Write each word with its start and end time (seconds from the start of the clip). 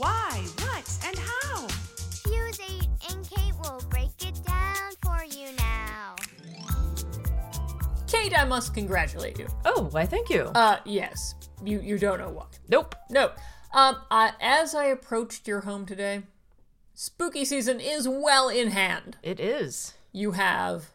Why, 0.00 0.42
what, 0.60 0.98
and 1.06 1.18
how? 1.18 1.66
Fuse 1.68 2.58
8 2.58 2.88
and 3.10 3.28
Kate 3.28 3.52
will 3.62 3.82
break 3.90 4.08
it 4.26 4.34
down 4.46 4.92
for 5.02 5.22
you 5.26 5.48
now. 5.58 6.14
Kate, 8.08 8.32
I 8.34 8.46
must 8.46 8.72
congratulate 8.72 9.38
you. 9.38 9.46
Oh, 9.66 9.88
why 9.90 10.06
thank 10.06 10.30
you. 10.30 10.44
Uh, 10.54 10.78
yes. 10.86 11.34
You 11.62 11.82
you 11.82 11.98
don't 11.98 12.18
know 12.18 12.30
why. 12.30 12.46
nope. 12.70 12.94
No. 13.10 13.32
Um, 13.74 13.98
uh, 14.10 14.30
as 14.40 14.74
I 14.74 14.84
approached 14.86 15.46
your 15.46 15.60
home 15.60 15.84
today, 15.84 16.22
spooky 16.94 17.44
season 17.44 17.78
is 17.78 18.08
well 18.08 18.48
in 18.48 18.68
hand. 18.70 19.18
It 19.22 19.38
is. 19.38 19.92
You 20.12 20.30
have, 20.32 20.92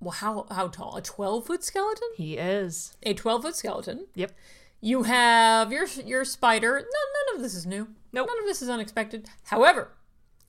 well, 0.00 0.10
how 0.10 0.46
how 0.50 0.66
tall? 0.66 0.96
A 0.96 1.02
twelve 1.02 1.46
foot 1.46 1.62
skeleton? 1.62 2.08
He 2.16 2.36
is. 2.36 2.96
A 3.04 3.14
twelve 3.14 3.42
foot 3.42 3.54
skeleton. 3.54 4.08
Yep. 4.16 4.32
You 4.84 5.04
have 5.04 5.70
your 5.70 5.86
your 6.04 6.24
spider. 6.24 6.72
None, 6.72 7.11
none 7.32 7.38
of 7.38 7.42
this 7.42 7.54
is 7.54 7.66
new. 7.66 7.88
Nope. 8.12 8.28
None 8.28 8.38
of 8.40 8.44
this 8.44 8.60
is 8.62 8.68
unexpected. 8.68 9.28
However, 9.44 9.92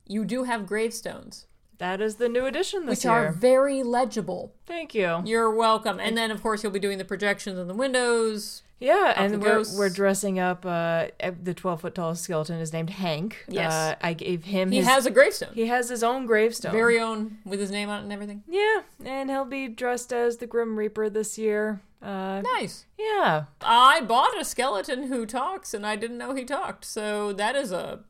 you 0.06 0.24
do 0.24 0.44
have 0.44 0.66
gravestones, 0.66 1.46
That 1.78 2.00
is 2.00 2.16
the 2.16 2.28
new 2.28 2.46
addition 2.46 2.86
this 2.86 2.98
which 2.98 3.04
year. 3.04 3.12
are 3.12 3.32
very 3.32 3.82
legible. 3.82 4.52
Thank 4.66 4.94
you. 4.94 5.22
You're 5.24 5.50
welcome. 5.50 5.98
And 6.00 6.16
then, 6.16 6.30
of 6.30 6.42
course, 6.42 6.62
you'll 6.62 6.72
be 6.72 6.78
doing 6.78 6.98
the 6.98 7.04
projections 7.04 7.58
on 7.58 7.68
the 7.68 7.74
windows. 7.74 8.62
Yeah, 8.80 9.14
and 9.16 9.40
we're, 9.40 9.64
we're 9.78 9.88
dressing 9.88 10.38
up. 10.38 10.66
Uh, 10.66 11.06
the 11.42 11.54
twelve 11.54 11.80
foot 11.80 11.94
tall 11.94 12.14
skeleton 12.16 12.58
is 12.60 12.72
named 12.72 12.90
Hank. 12.90 13.44
Yes. 13.48 13.72
uh, 13.72 13.94
I 14.02 14.12
gave 14.12 14.44
him. 14.44 14.72
He 14.72 14.78
his, 14.78 14.86
has 14.86 15.06
a 15.06 15.10
gravestone, 15.10 15.54
he 15.54 15.68
has 15.68 15.88
his 15.88 16.02
own 16.02 16.26
gravestone. 16.26 16.72
very 16.72 16.98
own, 17.00 17.38
with 17.46 17.60
his 17.60 17.70
name 17.70 17.88
on 17.88 18.00
it 18.00 18.02
and 18.02 18.12
everything. 18.12 18.42
yeah, 18.46 18.82
and 19.04 19.30
he'll 19.30 19.44
be 19.46 19.68
dressed 19.68 20.12
as 20.12 20.36
the 20.38 20.46
Grim 20.46 20.76
Reaper 20.76 21.08
this 21.08 21.38
year. 21.38 21.80
Uh, 22.02 22.42
Nice. 22.42 22.84
yeah, 22.98 23.44
I 23.62 24.02
bought 24.02 24.38
a 24.38 24.44
skeleton 24.44 25.04
who 25.04 25.24
talks, 25.24 25.72
and 25.72 25.86
I 25.86 25.96
didn't 25.96 26.18
know 26.18 26.34
he 26.34 26.44
talked. 26.44 26.84
So 26.84 27.32
that 27.32 27.56
is 27.56 27.72
a 27.72 28.00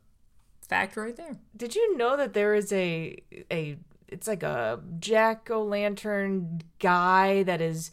fact 0.69 0.97
right 0.97 1.17
there. 1.17 1.37
Did 1.57 1.75
you 1.75 1.97
know 1.97 2.17
that 2.17 2.33
there 2.35 2.55
is 2.55 2.73
a 2.73 3.17
a 3.51 3.77
it's 4.09 4.29
like 4.29 4.43
a 4.43 4.81
jack 5.01 5.51
o' 5.51 5.63
lantern 5.63 6.63
guy 6.79 7.43
that 7.43 7.61
is 7.61 7.91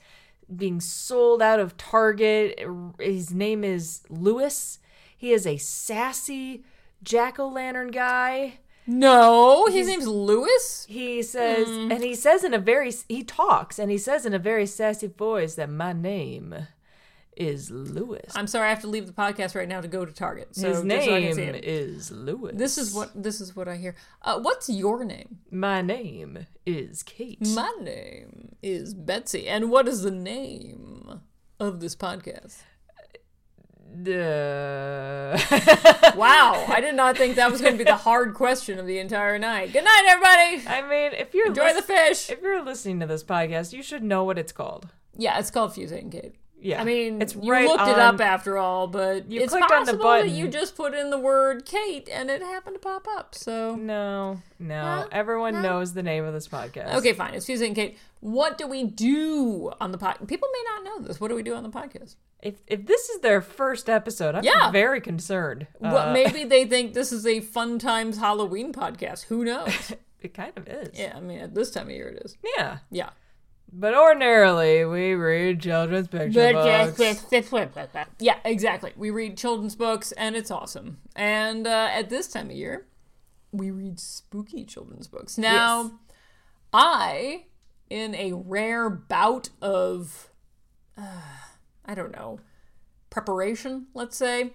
being 0.55 0.81
sold 0.81 1.41
out 1.41 1.59
of 1.59 1.77
Target. 1.77 2.59
His 2.99 3.33
name 3.33 3.63
is 3.63 4.01
Lewis. 4.09 4.79
He 5.17 5.31
is 5.31 5.47
a 5.47 5.57
sassy 5.57 6.63
jack 7.03 7.39
o' 7.39 7.47
lantern 7.47 7.91
guy. 7.91 8.59
No, 8.87 9.67
his 9.67 9.87
name's 9.87 10.07
Lewis. 10.07 10.85
He 10.89 11.21
says, 11.21 11.67
Hmm. 11.67 11.91
and 11.91 12.03
he 12.03 12.15
says 12.15 12.43
in 12.43 12.53
a 12.53 12.59
very 12.59 12.91
he 13.07 13.23
talks 13.23 13.79
and 13.79 13.89
he 13.91 13.97
says 13.97 14.25
in 14.25 14.33
a 14.33 14.39
very 14.39 14.65
sassy 14.65 15.07
voice 15.07 15.55
that 15.55 15.69
my 15.69 15.93
name 15.93 16.67
is 17.37 17.71
Lewis. 17.71 18.31
I'm 18.35 18.47
sorry, 18.47 18.67
I 18.67 18.69
have 18.69 18.81
to 18.81 18.87
leave 18.87 19.07
the 19.07 19.13
podcast 19.13 19.55
right 19.55 19.67
now 19.67 19.81
to 19.81 19.87
go 19.87 20.05
to 20.05 20.11
Target. 20.11 20.55
So 20.55 20.67
His 20.67 20.83
just 20.83 21.05
so 21.05 21.15
I 21.15 21.21
can 21.21 21.37
name 21.37 21.55
it. 21.55 21.63
is 21.65 22.11
Lewis. 22.11 22.53
This 22.55 22.77
is 22.77 22.93
what 22.93 23.11
this 23.15 23.39
is 23.41 23.55
what 23.55 23.67
I 23.67 23.77
hear. 23.77 23.95
Uh, 24.21 24.39
what's 24.39 24.69
your 24.69 25.03
name? 25.03 25.39
my 25.49 25.81
name 25.81 26.45
is 26.65 27.03
Kate. 27.03 27.39
My 27.55 27.71
name 27.81 28.55
is 28.61 28.93
Betsy, 28.93 29.47
and 29.47 29.71
what 29.71 29.87
is 29.87 30.01
the 30.01 30.11
name 30.11 31.21
of 31.59 31.79
this 31.79 31.95
podcast? 31.95 32.57
Duh. 34.03 35.37
Wow, 36.15 36.65
I 36.67 36.81
did 36.81 36.95
not 36.95 37.17
think 37.17 37.35
that 37.35 37.51
was 37.51 37.61
going 37.61 37.73
to 37.73 37.77
be 37.77 37.83
the 37.83 37.95
hard 38.09 38.33
question 38.35 38.77
of 38.79 38.85
the 38.85 38.99
entire 38.99 39.39
night. 39.39 39.71
Good 39.73 39.83
night, 39.83 40.03
everybody. 40.07 40.67
I 40.67 40.87
mean, 40.87 41.13
if 41.19 41.33
you're 41.33 41.47
Enjoy 41.47 41.73
the 41.73 41.81
fish. 41.81 42.29
If 42.29 42.41
you're 42.41 42.61
listening 42.63 42.99
to 42.99 43.07
this 43.07 43.23
podcast, 43.23 43.73
you 43.73 43.81
should 43.81 44.03
know 44.03 44.23
what 44.23 44.37
it's 44.37 44.51
called. 44.51 44.89
Yeah, 45.17 45.39
it's 45.39 45.49
called 45.51 45.73
Fusing 45.73 46.09
Kate. 46.11 46.35
Yeah, 46.63 46.79
I 46.79 46.83
mean, 46.83 47.21
it's 47.21 47.35
you 47.35 47.51
right 47.51 47.65
looked 47.67 47.87
it 47.87 47.97
up 47.97 48.21
after 48.21 48.57
all, 48.57 48.87
but 48.87 49.31
You 49.31 49.41
it's 49.41 49.51
clicked 49.51 49.71
on 49.71 49.79
the 49.85 49.93
possible 49.93 50.03
that 50.11 50.21
button. 50.21 50.35
you 50.35 50.47
just 50.47 50.75
put 50.75 50.93
in 50.93 51.09
the 51.09 51.17
word 51.17 51.65
Kate 51.65 52.07
and 52.11 52.29
it 52.29 52.41
happened 52.41 52.75
to 52.75 52.79
pop 52.79 53.07
up. 53.17 53.33
So 53.33 53.75
No, 53.75 54.41
no, 54.59 54.81
Huh? 54.81 55.07
everyone 55.11 55.55
No? 55.55 55.61
knows 55.61 55.93
the 55.93 56.03
name 56.03 56.23
of 56.23 56.33
this 56.33 56.47
podcast. 56.47 56.93
okay, 56.95 57.13
fine. 57.13 57.33
It's 57.33 57.47
Fusing 57.47 57.73
Kate. 57.73 57.97
What 58.19 58.59
do 58.59 58.67
we 58.67 58.83
do 58.83 59.71
on 59.81 59.91
the 59.91 59.97
podcast? 59.97 60.27
People 60.27 60.49
may 60.53 60.63
not 60.75 60.83
know 60.83 61.07
this. 61.07 61.19
What 61.19 61.29
do 61.29 61.35
we 61.35 61.41
do 61.43 61.55
on 61.55 61.63
the 61.63 61.69
podcast? 61.69 62.15
If 62.43 62.55
if 62.67 62.85
this 62.85 63.09
is 63.09 63.21
their 63.21 63.41
first 63.41 63.89
episode, 63.89 64.35
I'm 64.35 64.43
Yeah. 64.43 64.69
very 64.69 65.01
concerned. 65.01 65.65
well, 65.79 66.09
Uh, 66.09 66.13
maybe 66.13 66.43
they 66.53 66.65
think 66.65 66.93
this 66.93 67.11
is 67.11 67.25
a 67.25 67.39
fun 67.39 67.79
times 67.79 68.17
Halloween 68.19 68.71
podcast. 68.71 69.23
Who 69.25 69.43
knows? 69.45 69.93
it 70.21 70.35
kind 70.35 70.53
of 70.55 70.67
is. 70.67 70.97
yeah, 70.99 71.13
I 71.17 71.19
mean, 71.19 71.39
at 71.39 71.55
this 71.55 71.71
time 71.71 71.87
of 71.87 71.91
year, 71.93 72.09
it 72.09 72.21
is. 72.23 72.37
Yeah. 72.57 72.77
Yeah. 72.91 73.09
But 73.73 73.95
ordinarily, 73.95 74.83
we 74.85 75.13
read 75.13 75.61
children's 75.61 76.07
picture 76.09 76.39
books. 76.53 76.65
Yeah, 78.19 78.37
exactly. 78.43 78.91
We 78.97 79.11
read 79.11 79.37
children's 79.37 79.75
books, 79.75 80.11
and 80.13 80.35
it's 80.35 80.51
awesome. 80.51 80.97
And 81.15 81.65
uh, 81.65 81.89
at 81.91 82.09
this 82.09 82.27
time 82.27 82.49
of 82.49 82.55
year, 82.55 82.87
we 83.51 83.71
read 83.71 83.99
spooky 83.99 84.65
children's 84.65 85.07
books. 85.07 85.37
Now, 85.37 85.83
Yes. 85.83 85.91
I, 86.73 87.45
in 87.89 88.13
a 88.15 88.33
rare 88.33 88.89
bout 88.89 89.49
of, 89.61 90.29
uh, 90.97 91.21
I 91.85 91.95
don't 91.95 92.11
know, 92.13 92.39
preparation, 93.09 93.87
let's 93.93 94.17
say, 94.17 94.53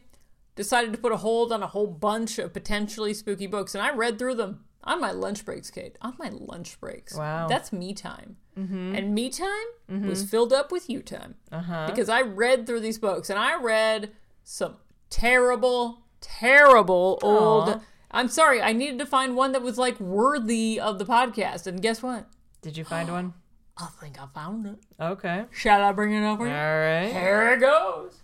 decided 0.56 0.92
to 0.92 0.98
put 0.98 1.12
a 1.12 1.18
hold 1.18 1.52
on 1.52 1.62
a 1.62 1.66
whole 1.66 1.86
bunch 1.86 2.38
of 2.38 2.52
potentially 2.52 3.14
spooky 3.14 3.46
books, 3.46 3.74
and 3.74 3.82
I 3.82 3.92
read 3.92 4.18
through 4.18 4.34
them 4.36 4.64
on 4.84 5.00
my 5.00 5.10
lunch 5.10 5.44
breaks, 5.44 5.70
Kate. 5.70 5.96
On 6.00 6.14
my 6.18 6.30
lunch 6.30 6.80
breaks. 6.80 7.14
Wow. 7.16 7.48
That's 7.48 7.72
me 7.72 7.92
time. 7.94 8.36
Mm-hmm. 8.58 8.94
And 8.94 9.14
me 9.14 9.28
time 9.28 9.48
mm-hmm. 9.90 10.08
was 10.08 10.24
filled 10.24 10.52
up 10.52 10.72
with 10.72 10.88
you 10.88 11.02
time. 11.02 11.34
Uh-huh. 11.52 11.86
Because 11.86 12.08
I 12.08 12.22
read 12.22 12.66
through 12.66 12.80
these 12.80 12.98
books 12.98 13.28
and 13.28 13.38
I 13.38 13.60
read 13.60 14.12
some 14.44 14.76
terrible, 15.10 16.02
terrible 16.20 17.18
Aww. 17.22 17.26
old. 17.26 17.80
I'm 18.10 18.28
sorry, 18.28 18.62
I 18.62 18.72
needed 18.72 18.98
to 19.00 19.06
find 19.06 19.36
one 19.36 19.52
that 19.52 19.62
was 19.62 19.76
like 19.76 20.00
worthy 20.00 20.80
of 20.80 20.98
the 20.98 21.04
podcast. 21.04 21.66
And 21.66 21.82
guess 21.82 22.02
what? 22.02 22.26
Did 22.62 22.76
you 22.76 22.84
find 22.84 23.10
one? 23.10 23.34
I 23.78 23.88
think 24.00 24.20
I 24.20 24.26
found 24.34 24.66
it. 24.66 24.78
Okay. 24.98 25.44
Shall 25.50 25.82
I 25.82 25.92
bring 25.92 26.14
it 26.14 26.26
over? 26.26 26.46
All 26.46 26.52
right. 26.52 27.12
Here 27.12 27.52
it 27.52 27.60
goes. 27.60 28.14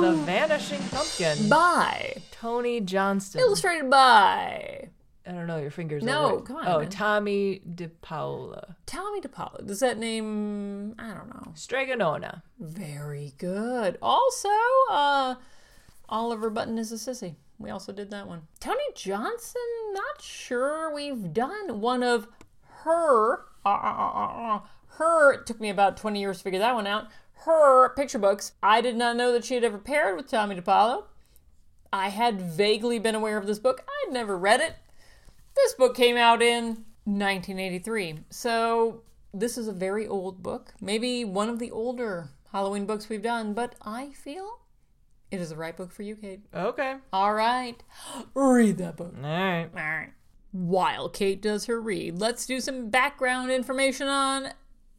The 0.00 0.12
Vanishing 0.24 0.82
Pumpkin 0.90 1.48
by 1.48 2.16
Tony 2.46 2.80
Johnston. 2.80 3.40
illustrated 3.40 3.90
by 3.90 4.88
I 5.28 5.32
don't 5.32 5.48
know. 5.48 5.58
Your 5.58 5.72
fingers. 5.72 6.04
No, 6.04 6.38
it. 6.38 6.44
come 6.44 6.56
on, 6.56 6.68
Oh, 6.68 6.78
man. 6.78 6.88
Tomie 6.88 7.60
dePaola. 7.74 8.76
Tomie 8.86 9.20
dePaola. 9.20 9.66
Does 9.66 9.80
that 9.80 9.98
name? 9.98 10.94
I 11.00 11.08
don't 11.08 11.28
know. 11.28 11.52
Strega 11.56 11.96
Nona. 11.96 12.44
Very 12.60 13.34
good. 13.36 13.98
Also, 14.00 14.48
uh, 14.88 15.34
Oliver 16.08 16.48
Button 16.48 16.78
is 16.78 16.92
a 16.92 16.94
sissy. 16.94 17.34
We 17.58 17.70
also 17.70 17.92
did 17.92 18.12
that 18.12 18.28
one. 18.28 18.42
Tony 18.60 18.78
Johnson, 18.94 19.60
not 19.92 20.22
sure 20.22 20.94
we've 20.94 21.32
done 21.32 21.80
one 21.80 22.04
of 22.04 22.28
her. 22.84 23.46
Uh, 23.64 23.68
uh, 23.68 24.54
uh, 24.54 24.60
her, 24.98 25.32
it 25.32 25.46
took 25.46 25.60
me 25.60 25.70
about 25.70 25.96
20 25.96 26.20
years 26.20 26.38
to 26.38 26.44
figure 26.44 26.60
that 26.60 26.74
one 26.76 26.86
out. 26.86 27.06
Her 27.46 27.88
picture 27.96 28.20
books. 28.20 28.52
I 28.62 28.80
did 28.80 28.94
not 28.94 29.16
know 29.16 29.32
that 29.32 29.44
she 29.44 29.54
had 29.56 29.64
ever 29.64 29.78
paired 29.78 30.16
with 30.16 30.30
Tomie 30.30 30.62
dePaola. 30.62 31.02
I 31.96 32.10
had 32.10 32.42
vaguely 32.42 32.98
been 32.98 33.14
aware 33.14 33.38
of 33.38 33.46
this 33.46 33.58
book. 33.58 33.82
I'd 33.88 34.12
never 34.12 34.36
read 34.36 34.60
it. 34.60 34.74
This 35.54 35.72
book 35.72 35.96
came 35.96 36.18
out 36.18 36.42
in 36.42 36.84
1983. 37.04 38.18
So 38.28 39.00
this 39.32 39.56
is 39.56 39.66
a 39.66 39.72
very 39.72 40.06
old 40.06 40.42
book. 40.42 40.74
Maybe 40.78 41.24
one 41.24 41.48
of 41.48 41.58
the 41.58 41.70
older 41.70 42.28
Halloween 42.52 42.84
books 42.84 43.08
we've 43.08 43.22
done, 43.22 43.54
but 43.54 43.76
I 43.80 44.10
feel 44.10 44.60
it 45.30 45.40
is 45.40 45.48
the 45.48 45.56
right 45.56 45.74
book 45.74 45.90
for 45.90 46.02
you, 46.02 46.16
Kate. 46.16 46.40
Okay. 46.54 46.96
All 47.14 47.32
right. 47.32 47.82
Read 48.34 48.76
that 48.76 48.98
book. 48.98 49.14
All 49.16 49.22
right. 49.22 49.70
All 49.74 49.80
right. 49.80 50.12
While 50.52 51.08
Kate 51.08 51.40
does 51.40 51.64
her 51.64 51.80
read, 51.80 52.18
let's 52.18 52.44
do 52.44 52.60
some 52.60 52.90
background 52.90 53.50
information 53.50 54.06
on 54.06 54.46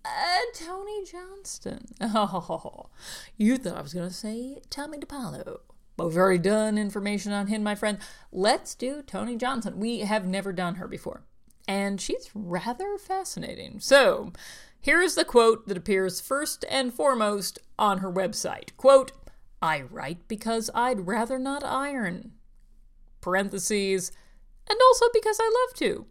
uh, 0.03 0.39
Tony 0.55 1.05
Johnston. 1.05 1.85
Oh, 2.01 2.89
you 3.38 3.57
thought 3.57 3.77
I 3.77 3.81
was 3.83 3.93
going 3.93 4.09
to 4.09 4.13
say 4.13 4.61
Tomie 4.71 5.00
dePaola. 5.00 5.59
We've 5.97 6.15
already 6.15 6.38
done 6.39 6.77
information 6.77 7.31
on 7.31 7.47
him, 7.47 7.63
my 7.63 7.73
friend. 7.73 7.97
Let's 8.31 8.75
do 8.75 9.01
Tony 9.01 9.35
Johnson. 9.35 9.79
We 9.79 9.99
have 10.01 10.25
never 10.27 10.53
done 10.53 10.75
her 10.75 10.88
before. 10.88 11.23
And 11.67 11.99
she's 11.99 12.29
rather 12.35 12.97
fascinating. 12.97 13.79
So, 13.79 14.31
Here 14.79 15.01
is 15.01 15.15
the 15.15 15.25
quote 15.25 15.67
that 15.67 15.77
appears 15.77 16.21
first 16.21 16.63
and 16.69 16.94
foremost 16.94 17.59
on 17.77 17.97
her 17.97 18.11
website. 18.11 18.75
Quote, 18.77 19.11
I 19.61 19.81
write 19.81 20.27
because 20.27 20.69
I'd 20.73 21.07
rather 21.07 21.39
not 21.39 21.63
iron. 21.63 22.33
Parentheses, 23.19 24.11
and 24.69 24.79
also 24.88 25.07
because 25.13 25.39
I 25.41 25.65
love 25.67 25.77
to. 25.79 26.05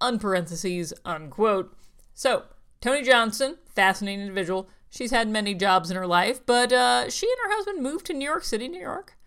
Unparentheses, 0.00 0.94
unquote. 1.04 1.76
So, 2.14 2.44
Tony 2.80 3.02
Johnson, 3.02 3.58
fascinating 3.66 4.22
individual. 4.22 4.68
She's 4.94 5.10
had 5.10 5.28
many 5.28 5.54
jobs 5.54 5.90
in 5.90 5.96
her 5.96 6.06
life, 6.06 6.46
but 6.46 6.72
uh, 6.72 7.10
she 7.10 7.26
and 7.26 7.36
her 7.42 7.56
husband 7.56 7.82
moved 7.82 8.06
to 8.06 8.14
New 8.14 8.24
York 8.24 8.44
City, 8.44 8.68
New 8.68 8.80
York, 8.80 9.18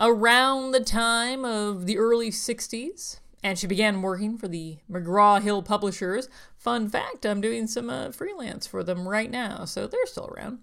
around 0.00 0.70
the 0.70 0.78
time 0.78 1.44
of 1.44 1.86
the 1.86 1.98
early 1.98 2.30
60s, 2.30 3.18
and 3.42 3.58
she 3.58 3.66
began 3.66 4.00
working 4.00 4.38
for 4.38 4.46
the 4.46 4.78
McGraw 4.88 5.42
Hill 5.42 5.60
Publishers. 5.64 6.28
Fun 6.56 6.88
fact 6.88 7.26
I'm 7.26 7.40
doing 7.40 7.66
some 7.66 7.90
uh, 7.90 8.12
freelance 8.12 8.68
for 8.68 8.84
them 8.84 9.08
right 9.08 9.28
now, 9.28 9.64
so 9.64 9.88
they're 9.88 10.06
still 10.06 10.32
around. 10.36 10.60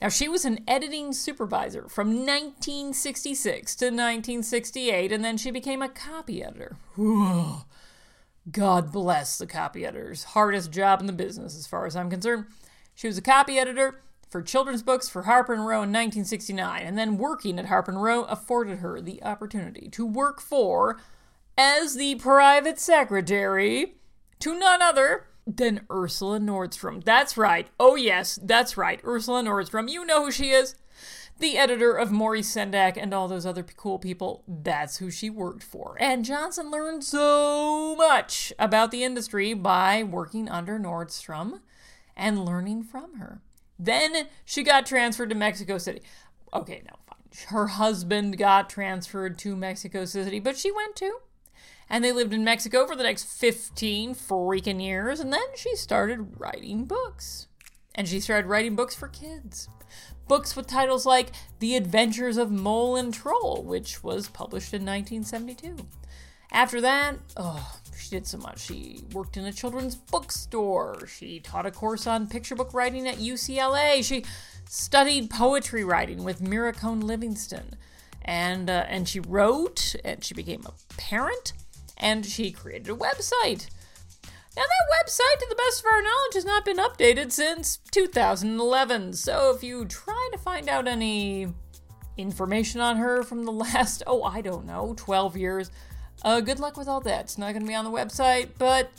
Now, 0.00 0.08
she 0.08 0.28
was 0.28 0.46
an 0.46 0.60
editing 0.66 1.12
supervisor 1.12 1.86
from 1.86 2.08
1966 2.08 3.76
to 3.76 3.84
1968, 3.86 5.12
and 5.12 5.22
then 5.22 5.36
she 5.36 5.50
became 5.50 5.82
a 5.82 5.90
copy 5.90 6.42
editor. 6.42 6.78
God 8.50 8.92
bless 8.92 9.36
the 9.36 9.46
copy 9.46 9.84
editors. 9.84 10.24
Hardest 10.24 10.70
job 10.70 11.00
in 11.00 11.06
the 11.06 11.12
business, 11.12 11.54
as 11.54 11.66
far 11.66 11.84
as 11.84 11.94
I'm 11.94 12.08
concerned. 12.08 12.46
She 12.94 13.06
was 13.06 13.18
a 13.18 13.22
copy 13.22 13.58
editor 13.58 14.00
for 14.28 14.42
children's 14.42 14.82
books 14.82 15.08
for 15.08 15.22
Harper 15.22 15.52
and 15.52 15.66
Row 15.66 15.82
in 15.82 15.92
1969, 15.92 16.82
and 16.82 16.98
then 16.98 17.18
working 17.18 17.58
at 17.58 17.66
Harper 17.66 17.92
and 17.92 18.02
Row 18.02 18.22
afforded 18.24 18.78
her 18.78 19.00
the 19.00 19.22
opportunity 19.22 19.88
to 19.90 20.04
work 20.04 20.40
for 20.40 21.00
as 21.56 21.94
the 21.94 22.16
private 22.16 22.78
secretary 22.80 23.94
to 24.40 24.58
none 24.58 24.82
other 24.82 25.26
than 25.46 25.86
Ursula 25.90 26.38
Nordstrom. 26.38 27.04
That's 27.04 27.36
right. 27.36 27.68
Oh, 27.78 27.96
yes, 27.96 28.38
that's 28.42 28.76
right. 28.76 29.00
Ursula 29.04 29.42
Nordstrom. 29.42 29.90
You 29.90 30.04
know 30.04 30.24
who 30.24 30.32
she 30.32 30.50
is. 30.50 30.74
The 31.38 31.58
editor 31.58 31.92
of 31.92 32.12
Maurice 32.12 32.54
Sendak 32.54 32.96
and 32.96 33.12
all 33.12 33.28
those 33.28 33.44
other 33.44 33.62
cool 33.62 33.98
people. 33.98 34.44
That's 34.46 34.98
who 34.98 35.10
she 35.10 35.28
worked 35.30 35.64
for. 35.64 35.96
And 35.98 36.24
Johnson 36.24 36.70
learned 36.70 37.04
so 37.04 37.96
much 37.96 38.52
about 38.58 38.90
the 38.90 39.04
industry 39.04 39.52
by 39.52 40.02
working 40.02 40.48
under 40.48 40.78
Nordstrom 40.78 41.60
and 42.16 42.44
learning 42.44 42.84
from 42.84 43.18
her. 43.18 43.40
Then 43.78 44.28
she 44.44 44.62
got 44.62 44.86
transferred 44.86 45.30
to 45.30 45.34
Mexico 45.34 45.78
City. 45.78 46.02
Okay, 46.52 46.82
no, 46.84 46.96
fine. 47.06 47.48
Her 47.48 47.66
husband 47.66 48.38
got 48.38 48.70
transferred 48.70 49.38
to 49.38 49.56
Mexico 49.56 50.04
City, 50.04 50.38
but 50.38 50.56
she 50.56 50.70
went 50.70 50.96
too 50.96 51.18
and 51.88 52.04
they 52.04 52.12
lived 52.12 52.32
in 52.32 52.44
Mexico 52.44 52.86
for 52.86 52.96
the 52.96 53.02
next 53.02 53.24
15 53.24 54.14
freaking 54.14 54.82
years. 54.82 55.20
And 55.20 55.32
then 55.32 55.44
she 55.56 55.76
started 55.76 56.40
writing 56.40 56.84
books. 56.84 57.48
And 57.94 58.08
she 58.08 58.20
started 58.20 58.48
writing 58.48 58.74
books 58.74 58.94
for 58.94 59.08
kids. 59.08 59.68
Books 60.26 60.56
with 60.56 60.66
titles 60.66 61.04
like 61.06 61.30
The 61.58 61.76
Adventures 61.76 62.38
of 62.38 62.50
Mole 62.50 62.96
and 62.96 63.12
Troll, 63.12 63.62
which 63.62 64.02
was 64.02 64.28
published 64.28 64.72
in 64.72 64.82
1972. 64.82 65.86
After 66.50 66.80
that, 66.80 67.16
oh, 67.36 67.78
she 68.04 68.10
did 68.10 68.26
so 68.26 68.38
much. 68.38 68.60
She 68.60 69.02
worked 69.12 69.36
in 69.36 69.44
a 69.46 69.52
children's 69.52 69.96
bookstore. 69.96 71.06
She 71.06 71.40
taught 71.40 71.64
a 71.64 71.70
course 71.70 72.06
on 72.06 72.26
picture 72.26 72.54
book 72.54 72.74
writing 72.74 73.08
at 73.08 73.16
UCLA. 73.16 74.04
She 74.04 74.24
studied 74.68 75.30
poetry 75.30 75.84
writing 75.84 76.22
with 76.22 76.42
Myra 76.42 76.72
Cohn 76.72 77.00
Livingston. 77.00 77.76
And, 78.22 78.68
uh, 78.68 78.84
and 78.88 79.08
she 79.08 79.20
wrote, 79.20 79.94
and 80.04 80.22
she 80.22 80.34
became 80.34 80.64
a 80.66 80.72
parent 80.96 81.52
and 81.96 82.26
she 82.26 82.50
created 82.50 82.88
a 82.88 82.96
website. 82.96 83.68
Now, 84.56 84.62
that 84.62 85.04
website, 85.04 85.38
to 85.40 85.46
the 85.48 85.56
best 85.56 85.80
of 85.80 85.86
our 85.86 86.02
knowledge, 86.02 86.34
has 86.34 86.44
not 86.44 86.64
been 86.64 86.76
updated 86.76 87.32
since 87.32 87.78
2011. 87.90 89.14
So, 89.14 89.52
if 89.54 89.64
you 89.64 89.84
try 89.84 90.28
to 90.32 90.38
find 90.38 90.68
out 90.68 90.86
any 90.86 91.48
information 92.16 92.80
on 92.80 92.96
her 92.96 93.22
from 93.22 93.44
the 93.44 93.52
last, 93.64 94.02
oh, 94.06 94.22
I 94.22 94.42
don't 94.42 94.66
know, 94.66 94.94
12 94.96 95.36
years, 95.36 95.70
uh, 96.24 96.40
good 96.40 96.58
luck 96.58 96.76
with 96.76 96.88
all 96.88 97.00
that. 97.02 97.24
It's 97.24 97.38
not 97.38 97.52
going 97.52 97.62
to 97.62 97.68
be 97.68 97.74
on 97.74 97.84
the 97.84 97.90
website, 97.90 98.50
but 98.58 98.90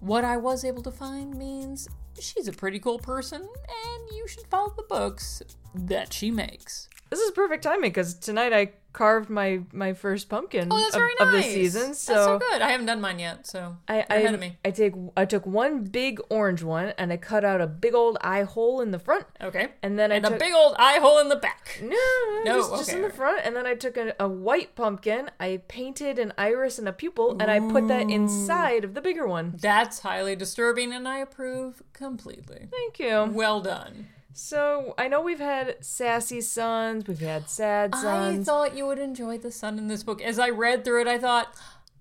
what 0.00 0.24
I 0.24 0.36
was 0.36 0.64
able 0.64 0.82
to 0.82 0.90
find 0.90 1.36
means 1.36 1.88
she's 2.18 2.48
a 2.48 2.52
pretty 2.52 2.78
cool 2.78 2.98
person, 2.98 3.40
and 3.40 4.16
you 4.16 4.26
should 4.28 4.46
follow 4.46 4.72
the 4.76 4.82
books 4.82 5.42
that 5.74 6.12
she 6.12 6.30
makes. 6.30 6.88
This 7.10 7.20
is 7.20 7.30
perfect 7.30 7.62
timing 7.62 7.90
because 7.90 8.14
tonight 8.14 8.52
I 8.52 8.72
carved 8.96 9.28
my 9.28 9.60
my 9.72 9.92
first 9.92 10.28
pumpkin 10.30 10.68
Oh, 10.70 10.78
that's 10.78 10.94
of, 10.94 11.00
very 11.00 11.12
of 11.20 11.30
the 11.32 11.40
nice. 11.40 11.52
season. 11.52 11.88
that's 11.88 11.98
So, 12.00 12.14
so 12.14 12.38
good. 12.38 12.62
I 12.62 12.70
haven't 12.70 12.86
done 12.86 13.00
mine 13.02 13.18
yet, 13.18 13.46
so 13.46 13.76
I 13.86 13.96
I, 14.08 14.16
ahead 14.16 14.34
of 14.34 14.40
me. 14.40 14.56
I 14.64 14.70
take 14.70 14.94
I 15.16 15.26
took 15.26 15.44
one 15.46 15.84
big 15.84 16.18
orange 16.30 16.62
one 16.62 16.88
and 16.96 17.12
I 17.12 17.18
cut 17.18 17.44
out 17.44 17.60
a 17.60 17.66
big 17.66 17.94
old 17.94 18.16
eye 18.22 18.44
hole 18.44 18.80
in 18.80 18.90
the 18.92 18.98
front, 18.98 19.26
Okay. 19.42 19.68
and 19.82 19.98
then 19.98 20.10
I 20.12 20.16
And 20.16 20.24
took 20.24 20.34
a 20.34 20.38
big 20.38 20.54
old 20.54 20.74
eye 20.78 20.98
hole 20.98 21.18
in 21.18 21.28
the 21.28 21.36
back. 21.36 21.78
no, 21.82 21.88
no, 21.90 22.42
No, 22.44 22.54
just, 22.58 22.70
just 22.76 22.92
in 22.94 23.02
the 23.02 23.10
front, 23.10 23.40
and 23.44 23.54
then 23.54 23.66
I 23.66 23.74
took 23.74 23.96
a, 23.98 24.14
a 24.18 24.28
white 24.28 24.74
pumpkin. 24.74 25.30
I 25.38 25.60
painted 25.68 26.18
an 26.18 26.32
iris 26.38 26.78
and 26.78 26.88
a 26.88 26.92
pupil, 26.92 27.36
and 27.38 27.50
I 27.50 27.60
put 27.60 27.88
that 27.88 28.08
inside 28.10 28.82
of 28.84 28.94
the 28.94 29.02
bigger 29.02 29.26
one. 29.26 29.56
That's 29.60 29.98
highly 30.00 30.36
disturbing, 30.36 30.92
and 30.94 31.06
I 31.06 31.18
approve 31.18 31.82
completely. 31.92 32.68
Thank 32.70 32.98
you. 32.98 33.28
Well 33.30 33.60
done. 33.60 34.08
So 34.38 34.94
I 34.98 35.08
know 35.08 35.22
we've 35.22 35.40
had 35.40 35.76
sassy 35.82 36.42
sons, 36.42 37.06
we've 37.08 37.18
had 37.20 37.48
sad 37.48 37.94
sons. 37.94 38.40
I 38.40 38.44
thought 38.44 38.76
you 38.76 38.86
would 38.86 38.98
enjoy 38.98 39.38
the 39.38 39.50
son 39.50 39.78
in 39.78 39.88
this 39.88 40.02
book. 40.02 40.20
As 40.20 40.38
I 40.38 40.50
read 40.50 40.84
through 40.84 41.00
it, 41.00 41.08
I 41.08 41.16
thought 41.18 41.54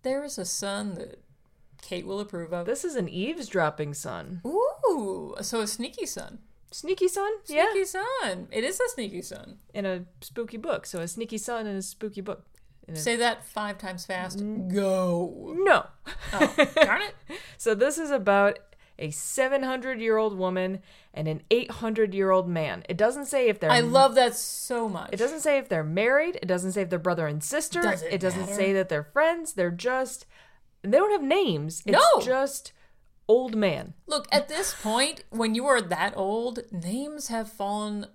there's 0.04 0.38
a 0.38 0.44
son 0.44 0.96
that 0.96 1.22
Kate 1.82 2.06
will 2.06 2.20
approve 2.20 2.52
of. 2.52 2.66
this 2.66 2.84
is 2.84 2.98
an 2.98 3.08
eavesdropping 3.08 3.94
son. 3.94 4.42
Ooh, 4.46 5.34
so 5.42 5.62
a 5.62 5.68
sneaky 5.68 6.06
son. 6.06 6.40
Sneaky 6.72 7.08
son? 7.08 7.32
Yeah. 7.48 7.68
Sneaky 7.72 7.86
son. 7.86 8.48
It 8.52 8.66
is 8.66 8.82
a 8.82 8.90
sneaky 8.90 9.22
son. 9.22 9.60
In 9.74 9.86
a 9.86 10.04
spooky 10.20 10.58
book. 10.58 10.86
So 10.86 11.00
a 11.00 11.08
sneaky 11.08 11.38
son 11.38 11.66
in 11.68 11.78
a 11.78 11.82
spooky 11.82 12.20
book. 12.20 12.44
A- 12.90 12.98
Say 12.98 13.16
that 13.16 13.46
five 13.46 13.78
times 13.78 14.06
fast. 14.06 14.40
Mm. 14.40 14.74
Go. 14.74 15.54
no. 15.58 15.86
Oh, 16.34 16.54
darn 16.84 17.02
it. 17.04 17.16
So 17.58 17.74
this 17.76 17.98
is 17.98 18.12
about 18.12 18.60
a 18.98 19.12
700 19.12 20.00
year 20.00 20.18
old 20.18 20.38
woman 20.38 20.80
and 21.14 21.28
an 21.28 21.42
800 21.52 22.14
year 22.14 22.32
old 22.32 22.48
man. 22.48 22.84
It 22.90 22.98
doesn't 22.98 23.26
say 23.26 23.48
if 23.48 23.60
they're 23.60 23.72
I 23.72 23.80
love 23.82 24.16
that 24.16 24.36
so 24.36 24.88
much. 24.90 25.10
It 25.12 25.18
doesn't 25.18 25.42
say 25.42 25.58
if 25.58 25.70
they're 25.70 25.84
married. 25.84 26.38
It 26.42 26.46
doesn't 26.48 26.72
say 26.74 26.82
if 26.82 26.90
they're 26.90 27.00
brother 27.00 27.28
and 27.28 27.44
sister. 27.44 27.82
Does 27.82 28.02
it 28.04 28.20
doesn't 28.22 28.42
matter? 28.42 28.54
say 28.54 28.74
that 28.74 28.90
they're 28.90 29.04
friends. 29.04 29.54
They're 29.54 29.72
just 29.72 30.26
they 30.82 30.98
don't 30.98 31.12
have 31.12 31.24
names. 31.24 31.82
It's 31.86 31.98
No. 31.98 32.22
just 32.22 32.72
old 33.28 33.56
man. 33.56 33.94
Look, 34.08 34.28
at 34.32 34.48
this 34.48 34.74
point, 34.82 35.24
when 35.30 35.56
you 35.56 35.66
are 35.66 35.82
that 35.82 36.14
old, 36.16 36.60
names 36.72 37.28
have 37.30 37.52
fallen 37.52 38.08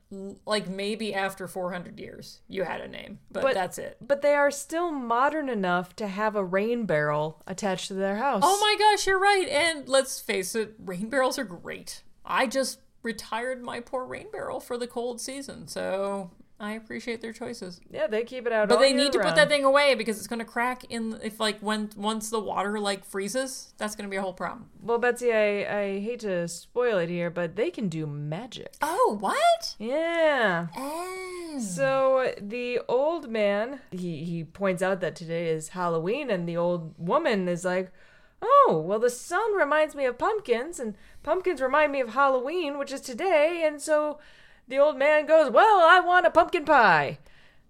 like 0.47 0.69
maybe 0.69 1.13
after 1.15 1.49
400 1.49 1.99
years. 1.99 2.41
You 2.49 2.65
had 2.65 2.81
a 2.81 2.89
name, 2.89 3.19
but, 3.31 3.43
But- 3.43 3.55
that's 3.55 3.79
it. 3.79 3.97
But 4.01 4.23
they 4.23 4.35
are 4.35 4.51
still 4.51 4.91
modern 4.93 5.49
enough 5.49 5.97
to 5.97 6.07
have 6.07 6.37
a 6.37 6.45
rain 6.45 6.87
barrel 6.87 7.43
attached 7.47 7.89
to 7.89 7.95
their 7.95 8.17
house. 8.17 8.43
Oh 8.45 8.59
my 8.61 8.77
gosh, 8.79 9.07
you're 9.07 9.19
right. 9.19 9.49
And 9.49 9.89
let's 9.89 10.21
face 10.21 10.55
it, 10.55 10.75
rain 10.79 11.09
barrels 11.09 11.39
are 11.39 11.45
great. 11.45 12.03
I 12.25 12.47
just 12.47 12.81
retired 13.03 13.63
my 13.63 13.81
poor 13.81 14.05
rain 14.05 14.27
barrel 14.31 14.61
for 14.61 14.77
the 14.77 14.87
cold 14.87 15.21
season, 15.21 15.67
so 15.67 16.31
I 16.61 16.73
appreciate 16.73 17.23
their 17.23 17.33
choices. 17.33 17.81
Yeah, 17.91 18.07
they 18.07 18.23
keep 18.23 18.47
it 18.47 18.53
out. 18.53 18.69
But 18.69 18.81
they 18.81 18.93
need 18.93 19.13
to 19.13 19.19
put 19.19 19.35
that 19.35 19.49
thing 19.49 19.65
away 19.65 19.95
because 19.95 20.19
it's 20.19 20.27
going 20.27 20.41
to 20.41 20.45
crack 20.45 20.85
in 20.91 21.19
if 21.23 21.41
like 21.41 21.59
when 21.61 21.89
once 21.97 22.29
the 22.29 22.39
water 22.39 22.79
like 22.79 23.07
freezes, 23.07 23.73
that's 23.79 23.97
going 23.97 24.05
to 24.05 24.11
be 24.11 24.19
a 24.19 24.21
whole 24.21 24.35
problem. 24.35 24.69
Well, 24.83 24.99
Betsy, 24.99 25.33
I 25.33 25.65
I 25.65 26.01
hate 26.01 26.21
to 26.21 26.47
spoil 26.49 26.99
it 26.99 27.09
here, 27.09 27.31
but 27.31 27.57
they 27.57 27.71
can 27.71 27.89
do 27.89 28.07
magic. 28.07 28.75
Oh, 28.83 29.17
what? 29.19 29.75
Yeah. 29.79 30.67
Oh. 30.77 31.59
So 31.59 32.35
the 32.39 32.81
old 32.89 33.31
man, 33.31 33.81
he 33.91 34.25
he 34.25 34.45
points 34.45 34.83
out 34.83 35.01
that 35.01 35.17
today 35.17 35.49
is 35.49 35.71
Halloween, 35.71 36.29
and 36.29 36.47
the 36.47 36.59
old 36.59 36.95
woman 36.99 37.49
is 37.49 37.65
like, 37.65 37.91
"Oh, 38.43 38.85
well, 38.87 38.99
the 38.99 39.09
sun 39.09 39.55
reminds 39.55 39.95
me 39.95 40.05
of 40.05 40.19
pumpkins, 40.19 40.79
and 40.79 40.95
pumpkins 41.23 41.63
remind 41.63 41.91
me 41.91 42.01
of 42.01 42.11
Halloween, 42.11 42.77
which 42.77 42.93
is 42.93 43.01
today." 43.01 43.63
And 43.67 43.81
so 43.81 44.19
the 44.71 44.79
old 44.79 44.97
man 44.97 45.27
goes, 45.27 45.51
"Well, 45.51 45.81
I 45.83 46.01
want 46.01 46.25
a 46.27 46.31
pumpkin 46.31 46.65
pie, 46.65 47.19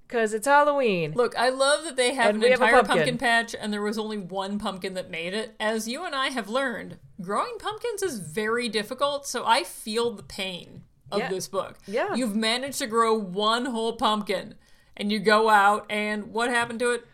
cause 0.09 0.33
it's 0.33 0.47
Halloween." 0.47 1.13
Look, 1.15 1.37
I 1.37 1.49
love 1.49 1.85
that 1.85 1.97
they 1.97 2.15
have 2.15 2.29
And 2.31 2.37
an 2.37 2.43
we 2.43 2.51
have 2.51 2.61
entire 2.61 2.75
pumpkin. 2.77 2.97
pumpkin. 2.97 3.19
patch 3.19 3.55
and 3.59 3.73
there 3.73 3.83
was 3.83 3.99
only 3.99 4.19
one 4.19 4.59
pumpkin 4.59 4.95
that 4.95 5.11
made 5.11 5.35
it. 5.35 5.55
As 5.59 5.89
you 5.89 6.05
and 6.05 6.15
I 6.15 6.29
have 6.29 6.49
learned, 6.49 6.99
growing 7.21 7.59
pumpkins 7.59 8.03
is 8.03 8.19
very 8.21 8.69
difficult, 8.69 9.27
so 9.27 9.45
I 9.45 9.65
feel 9.65 10.11
the 10.13 10.23
pain 10.23 10.85
of 11.11 11.19
Yeah. 11.21 11.29
this 11.31 11.49
book. 11.49 11.79
Yeah. 11.87 12.15
You've 12.15 12.37
managed 12.37 12.79
to 12.79 12.87
grow 12.87 13.15
one 13.15 13.65
whole 13.67 13.95
pumpkin 13.95 14.55
and 14.97 15.11
you 15.11 15.19
go 15.19 15.49
out 15.51 15.87
and 15.91 16.33
what 16.33 16.51
happened 16.51 16.79
to 16.81 16.91
it? 16.93 17.05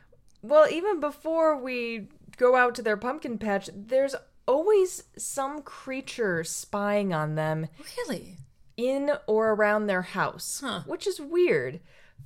Well, 0.43 0.69
even 0.71 1.01
before 1.01 1.57
we 1.57 2.09
go 2.37 2.57
out 2.57 2.75
to 2.75 2.83
their 2.83 2.97
pumpkin 2.99 3.39
patch, 3.39 3.71
there's 3.75 4.15
always 4.47 5.05
some 5.17 5.63
creature 5.63 6.45
spying 6.45 7.13
on 7.15 7.35
them 7.37 7.67
Really? 8.07 8.37
In 8.77 9.13
or 9.27 9.53
around 9.53 9.87
their 9.87 10.03
house, 10.03 10.61
Huh. 10.65 10.83
which 10.87 11.07
is 11.07 11.21
weird. 11.21 11.81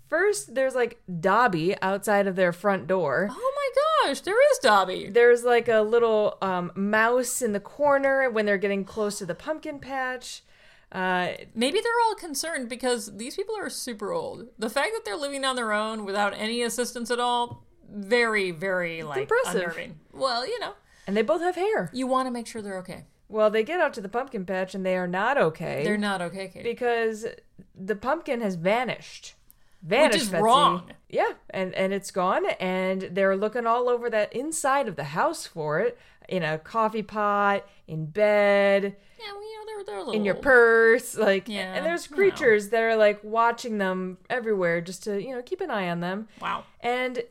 First, 0.09 0.55
there's 0.55 0.75
like 0.75 1.01
Dobby 1.21 1.77
outside 1.81 2.27
of 2.27 2.35
their 2.37 2.53
front 2.53 2.87
door. 2.87 3.29
Oh 3.31 3.53
my 3.57 4.09
gosh, 4.09 4.21
there 4.21 4.41
is 4.53 4.59
Dobby. 4.59 5.09
There's 5.09 5.45
like 5.45 5.69
a 5.69 5.81
little 5.83 6.37
um, 6.43 6.73
mouse 6.75 7.43
in 7.43 7.53
the 7.53 7.61
corner 7.61 8.29
when 8.29 8.45
they're 8.47 8.59
getting 8.59 8.85
close 8.85 9.19
to 9.19 9.27
the 9.27 9.35
pumpkin 9.37 9.79
patch. 9.79 10.43
Uh, 10.91 11.35
Maybe 11.55 11.81
they're 11.81 12.01
all 12.09 12.17
concerned 12.17 12.69
because 12.69 13.17
these 13.17 13.37
people 13.37 13.57
are 13.57 13.71
super 13.71 14.11
old. 14.13 14.49
The 14.59 14.69
fact 14.71 14.91
that 14.95 15.05
they're 15.05 15.17
living 15.17 15.45
on 15.45 15.55
their 15.55 15.73
own 15.73 16.05
without 16.05 16.35
any 16.37 16.63
assistance 16.63 17.11
at 17.13 17.21
all, 17.21 17.65
very, 17.89 18.51
very 18.51 19.05
like 19.05 19.23
impressive. 19.23 19.61
unnerving. 19.63 20.01
Well, 20.13 20.45
you 20.45 20.59
know, 20.59 20.73
and 21.07 21.17
they 21.17 21.23
both 21.23 21.41
have 21.43 21.55
hair. 21.55 21.91
you 21.93 22.09
want 22.09 22.27
to 22.27 22.33
make 22.33 22.49
sure 22.49 22.61
they're 22.63 22.79
okay. 22.79 23.05
Well, 23.31 23.51
they 23.51 23.63
get 23.63 23.81
out 23.81 23.95
to 23.95 24.01
the 24.01 24.09
pumpkin 24.09 24.45
patch 24.45 24.75
and 24.75 24.85
they 24.85 24.97
are 24.97 25.07
not 25.07 25.39
okay. 25.39 25.83
They're 25.85 25.97
not 25.97 26.21
okay, 26.21 26.49
Katie. 26.49 26.69
because 26.69 27.27
the 27.75 27.97
pumpkin 27.97 28.41
has 28.41 28.57
vanished. 28.57 29.35
Vanished, 29.83 30.25
is 30.25 30.29
Betsy. 30.31 30.43
wrong. 30.43 30.91
Yeah, 31.09 31.33
and 31.49 31.75
and 31.75 31.95
it's 31.95 32.11
gone, 32.11 32.45
and 32.61 33.03
they're 33.13 33.35
looking 33.35 33.67
all 33.67 33.89
over 33.89 34.11
that 34.11 34.31
inside 34.35 34.89
of 34.89 34.97
the 34.97 35.05
house 35.05 35.47
for 35.47 35.81
it, 35.81 35.99
in 36.29 36.43
a 36.43 36.59
coffee 36.59 37.03
pot, 37.03 37.67
in 37.87 38.05
bed, 38.05 38.95
yeah, 39.21 39.33
well, 39.33 39.43
you 39.43 39.59
know, 39.59 39.65
they're 39.67 39.85
they're 39.85 39.97
a 39.97 39.99
little 40.01 40.15
in 40.15 40.25
your 40.25 40.35
purse, 40.35 41.17
like. 41.17 41.49
Yeah, 41.49 41.75
and 41.75 41.85
there's 41.85 42.11
you 42.11 42.17
know. 42.17 42.17
creatures 42.17 42.69
that 42.71 42.83
are 42.83 42.97
like 42.97 43.21
watching 43.23 43.79
them 43.79 44.19
everywhere, 44.29 44.81
just 44.81 45.05
to 45.05 45.23
you 45.23 45.35
know 45.35 45.43
keep 45.43 45.61
an 45.61 45.71
eye 45.71 45.89
on 45.89 46.01
them. 46.01 46.29
Wow. 46.41 46.65
And 46.81 47.23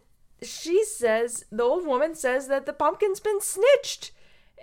she 0.41 0.84
says, 0.86 1.46
the 1.51 1.63
old 1.63 1.86
woman 1.86 2.15
says 2.15 2.48
that 2.48 2.65
the 2.65 2.74
pumpkin's 2.74 3.20
been 3.20 3.41
snitched. 3.41 4.12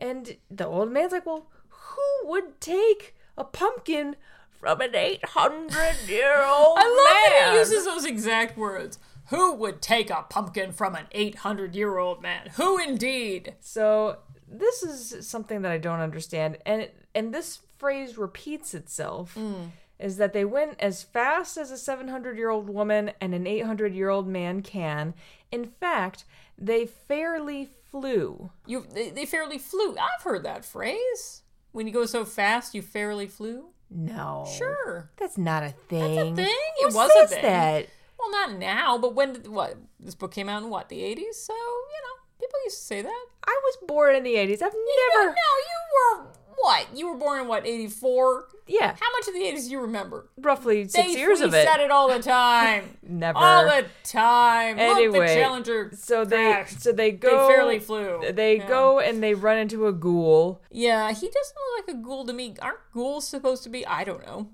And 0.01 0.37
the 0.51 0.67
old 0.67 0.91
man's 0.93 1.13
like, 1.13 1.27
well, 1.27 1.47
who 1.69 2.29
would 2.29 2.61
take 2.61 3.15
a 3.37 3.45
pumpkin 3.45 4.17
from 4.61 4.81
an 4.81 4.95
800 4.95 6.09
year 6.09 6.45
old 6.45 6.77
man? 6.77 6.85
I 6.85 6.89
love 6.89 7.33
man? 7.33 7.49
that 7.49 7.53
he 7.53 7.59
uses 7.59 7.85
those 7.85 8.05
exact 8.05 8.57
words. 8.57 8.99
Who 9.31 9.55
would 9.55 9.83
take 9.83 10.09
a 10.11 10.25
pumpkin 10.29 10.73
from 10.73 10.95
an 10.95 11.07
800 11.13 11.75
year 11.75 11.99
old 11.99 12.23
man? 12.23 12.51
Who 12.57 12.79
indeed? 12.79 13.55
So 13.61 14.19
this 14.49 14.83
is 14.83 15.27
something 15.27 15.63
that 15.63 15.73
I 15.73 15.79
don't 15.79 16.01
understand, 16.01 16.59
and 16.65 16.91
and 17.15 17.35
this 17.35 17.61
phrase 17.79 18.17
repeats 18.17 18.75
itself. 18.75 19.35
Hmm. 19.35 19.69
Is 19.99 20.19
that 20.19 20.35
they 20.35 20.45
went 20.45 20.79
as 20.79 21.03
fast 21.03 21.57
as 21.57 21.71
a 21.71 21.79
700 21.79 22.37
year 22.37 22.51
old 22.51 22.69
woman 22.69 23.13
and 23.19 23.35
an 23.35 23.47
800 23.47 23.95
year 23.95 24.11
old 24.11 24.29
man 24.29 24.61
can. 24.61 25.15
In 25.51 25.65
fact, 25.65 26.25
they 26.59 26.87
fairly 26.87 27.69
flew. 27.91 28.51
You 28.67 28.87
they, 28.93 29.11
they 29.11 29.27
fairly 29.27 29.59
flew. 29.59 29.97
I've 29.99 30.23
heard 30.23 30.43
that 30.45 30.65
phrase. 30.65 31.43
When 31.73 31.87
you 31.87 31.93
go 31.93 32.07
so 32.07 32.25
fast, 32.25 32.75
you 32.75 32.83
fairly 32.83 33.27
flew. 33.27 33.67
No, 33.91 34.49
Sure. 34.57 35.11
that's 35.17 35.39
not 35.39 35.63
a 35.63 35.71
thing. 35.89 36.17
That's 36.17 36.31
a 36.31 36.35
thing? 36.35 36.57
Who 36.81 36.89
It 36.89 36.95
was 36.95 37.11
a 37.23 37.27
thing. 37.29 37.43
that? 37.43 37.87
Well, 38.19 38.31
not 38.33 38.59
now, 38.59 38.99
but 38.99 39.15
when 39.15 39.35
did 39.35 39.47
what 39.49 39.77
this 40.01 40.15
book 40.15 40.33
came 40.33 40.49
out 40.49 40.63
in 40.63 40.71
what 40.71 40.89
the 40.89 40.99
80s? 40.99 41.35
So 41.35 41.53
you 41.55 42.01
know, 42.03 42.15
people 42.41 42.59
used 42.65 42.79
to 42.79 42.83
say 42.85 43.03
that. 43.03 43.25
I 43.47 43.61
was 43.63 43.77
born 43.87 44.17
in 44.17 44.25
the 44.25 44.35
80s. 44.35 44.63
I've 44.63 44.73
never. 44.73 45.27
no, 45.27 45.31
you 45.31 46.19
were 46.19 46.27
what? 46.59 46.87
You 46.95 47.09
were 47.09 47.17
born 47.17 47.41
in 47.43 47.49
what 47.49 47.67
84? 47.67 48.49
Yeah, 48.69 48.97
How 48.99 49.13
much 49.13 49.29
of 49.29 49.35
the 49.35 49.41
80s 49.41 49.67
do 49.67 49.71
you 49.71 49.81
remember? 49.81 50.29
roughly 50.39 50.89
six 50.89 51.07
They- 51.15 51.19
years 51.19 51.41
of 51.41 51.55
it. 51.55 51.67
said 51.67 51.79
it 51.81 51.91
all 51.93 52.09
the 52.09 52.21
time. 52.21 52.97
Never. 53.03 53.39
All 53.39 53.65
the 53.65 53.87
time. 54.03 54.77
Look, 54.77 54.97
Anyway, 54.97 55.29
the 55.29 55.35
Challenger. 55.41 55.91
So 55.95 56.25
they 56.25 56.65
so 56.67 56.91
they 56.93 57.13
go 57.13 57.47
They 57.49 57.55
fairly 57.55 57.79
flew. 57.79 58.23
They 58.33 58.57
Yeah. 58.57 58.67
go 58.69 58.99
and 58.99 59.23
they 59.23 59.35
run 59.35 59.59
into 59.59 59.87
a 59.87 59.93
ghoul. 59.93 60.63
Yeah, 60.71 61.09
he 61.13 61.29
doesn't 61.29 61.57
look 61.77 61.87
like 61.87 61.97
a 61.97 61.99
ghoul 62.01 62.25
to 62.27 62.33
me. 62.33 62.55
Aren't 62.61 62.79
ghouls 62.93 63.27
supposed 63.29 63.63
to 63.65 63.69
be? 63.69 63.87
I 63.87 64.03
don't 64.03 64.25
know. 64.27 64.49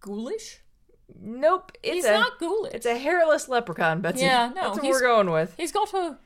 Ghoulish? 0.00 0.58
Nope, 1.20 1.72
it's 1.82 1.94
He's 1.94 2.04
a 2.04 2.12
not 2.12 2.38
ghoulish. 2.38 2.74
it's 2.74 2.86
a 2.86 2.98
hairless 2.98 3.48
leprechaun, 3.48 4.02
Betsy. 4.02 4.26
Yeah, 4.26 4.48
no, 4.48 4.54
that's 4.54 4.68
what 4.76 4.82
he's- 4.84 4.92
we're 4.94 5.00
going 5.00 5.30
with. 5.30 5.54
He's 5.56 5.72
got 5.72 5.92
a 5.94 6.18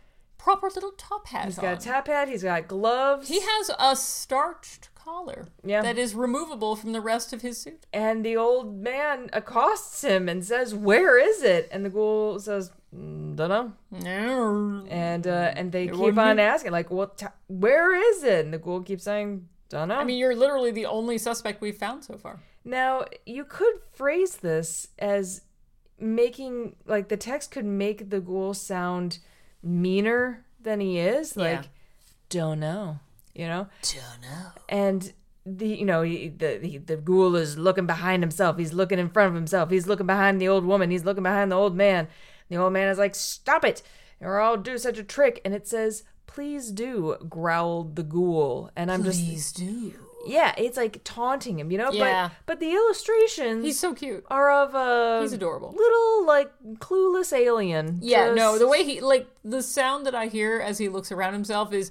proper 0.42 0.68
little 0.75 0.92
top 0.99 1.28
hat 1.28 1.44
He's 1.46 1.58
on. 1.58 1.62
got 1.64 1.82
a 1.82 1.87
top 1.87 2.06
hat. 2.08 2.28
He's 2.28 2.42
got 2.42 2.66
gloves. 2.68 3.28
he 3.28 3.40
has 3.40 3.70
a 3.78 3.94
starched 3.96 4.88
collar 4.94 5.46
Yeah. 5.64 5.82
that 5.82 5.99
is 5.99 6.14
removable 6.14 6.75
from 6.76 6.92
the 6.92 7.00
rest 7.00 7.32
of 7.32 7.42
his 7.42 7.56
suit. 7.58 7.87
and 7.92 8.25
the 8.25 8.37
old 8.37 8.66
man 8.76 9.30
accosts 9.32 10.02
him 10.02 10.28
and 10.28 10.44
says, 10.44 10.75
"Where 10.75 11.16
is 11.18 11.42
it?" 11.42 11.68
And 11.72 11.84
the 11.84 11.90
ghoul 11.90 12.38
says, 12.38 12.70
"Don't 12.92 13.37
know." 13.37 13.72
No. 13.90 14.84
And 14.88 15.26
uh, 15.26 15.52
and 15.58 15.72
they 15.72 15.87
keep 15.88 16.18
on 16.18 16.37
be- 16.37 16.42
asking, 16.42 16.72
like, 16.72 16.90
"What? 16.90 17.18
T- 17.18 17.26
where 17.49 17.94
is 18.11 18.22
it?" 18.22 18.44
And 18.44 18.52
the 18.54 18.58
ghoul 18.58 18.80
keeps 18.82 19.04
saying, 19.04 19.49
"Don't 19.68 19.88
know." 19.88 19.96
I 19.96 20.04
mean, 20.04 20.18
you're 20.18 20.37
literally 20.37 20.70
the 20.70 20.87
only 20.87 21.18
suspect 21.18 21.61
we've 21.61 21.76
found 21.87 22.04
so 22.04 22.16
far. 22.16 22.40
Now, 22.64 22.92
you 23.26 23.44
could 23.44 23.76
phrase 23.92 24.37
this 24.37 24.88
as 24.99 25.42
making 25.99 26.76
like 26.87 27.08
the 27.08 27.16
text 27.16 27.50
could 27.50 27.64
make 27.64 28.11
the 28.11 28.20
ghoul 28.20 28.54
sound 28.54 29.18
meaner 29.62 30.45
than 30.61 30.81
he 30.81 30.99
is, 30.99 31.35
Yeah. 31.37 31.42
like 31.42 31.69
don't 32.28 32.61
know, 32.61 32.99
you 33.35 33.47
know? 33.47 33.69
Don't 33.83 34.23
know. 34.23 34.49
And 34.69 35.12
the 35.45 35.66
you 35.69 35.85
know, 35.85 36.02
he- 36.02 36.28
the, 36.28 36.59
the 36.62 36.78
the 36.78 36.97
ghoul 36.97 37.35
is 37.37 37.59
looking 37.59 37.87
behind 37.87 38.23
himself, 38.23 38.59
he's 38.59 38.73
looking 38.73 38.99
in 38.99 39.11
front 39.11 39.28
of 39.28 39.35
himself, 39.35 39.71
he's 39.71 39.87
looking 39.87 40.07
behind 40.07 40.40
the 40.40 40.49
old 40.49 40.64
woman, 40.64 40.90
he's 40.90 41.04
looking 41.04 41.23
behind 41.25 41.50
the 41.52 41.57
old 41.57 41.76
man. 41.76 42.09
The 42.49 42.57
old 42.59 42.73
man 42.75 42.88
is 42.88 42.99
like, 42.99 43.14
"Stop 43.14 43.64
it. 43.64 43.83
Or 44.21 44.38
I'll 44.40 44.57
do 44.59 44.76
such 44.78 44.99
a 44.99 45.02
trick." 45.02 45.40
And 45.45 45.54
it 45.54 45.66
says, 45.66 46.02
"Please 46.26 46.71
do," 46.71 47.16
growled 47.28 47.97
the 47.97 48.02
ghoul. 48.02 48.71
And 48.76 48.92
I'm 48.92 49.02
just 49.04 49.25
please 49.25 49.52
do 49.52 49.95
yeah, 50.26 50.55
it's 50.57 50.76
like 50.76 51.00
taunting 51.05 51.59
him, 51.59 51.71
you 51.71 51.79
know. 51.79 51.91
Yeah. 51.91 52.31
But 52.47 52.47
but 52.47 52.61
the 52.61 52.73
illustrations 52.73 53.64
he's 53.64 53.79
so 53.79 53.95
cute 53.95 54.25
are 54.29 54.50
of 54.50 54.75
a 54.75 55.23
he's 55.23 55.33
adorable 55.33 55.73
little 55.73 56.26
like 56.26 56.50
clueless 56.79 57.33
alien. 57.33 57.99
Yeah, 58.00 58.26
just... 58.26 58.37
no, 58.37 58.59
the 58.59 58.69
way 58.69 58.85
he 58.85 59.00
like 59.00 59.29
the 59.45 59.62
sound 59.62 60.07
that 60.07 60.14
I 60.14 60.26
hear 60.26 60.61
as 60.61 60.79
he 60.79 60.88
looks 60.88 61.12
around 61.12 61.33
himself 61.33 61.73
is 61.73 61.91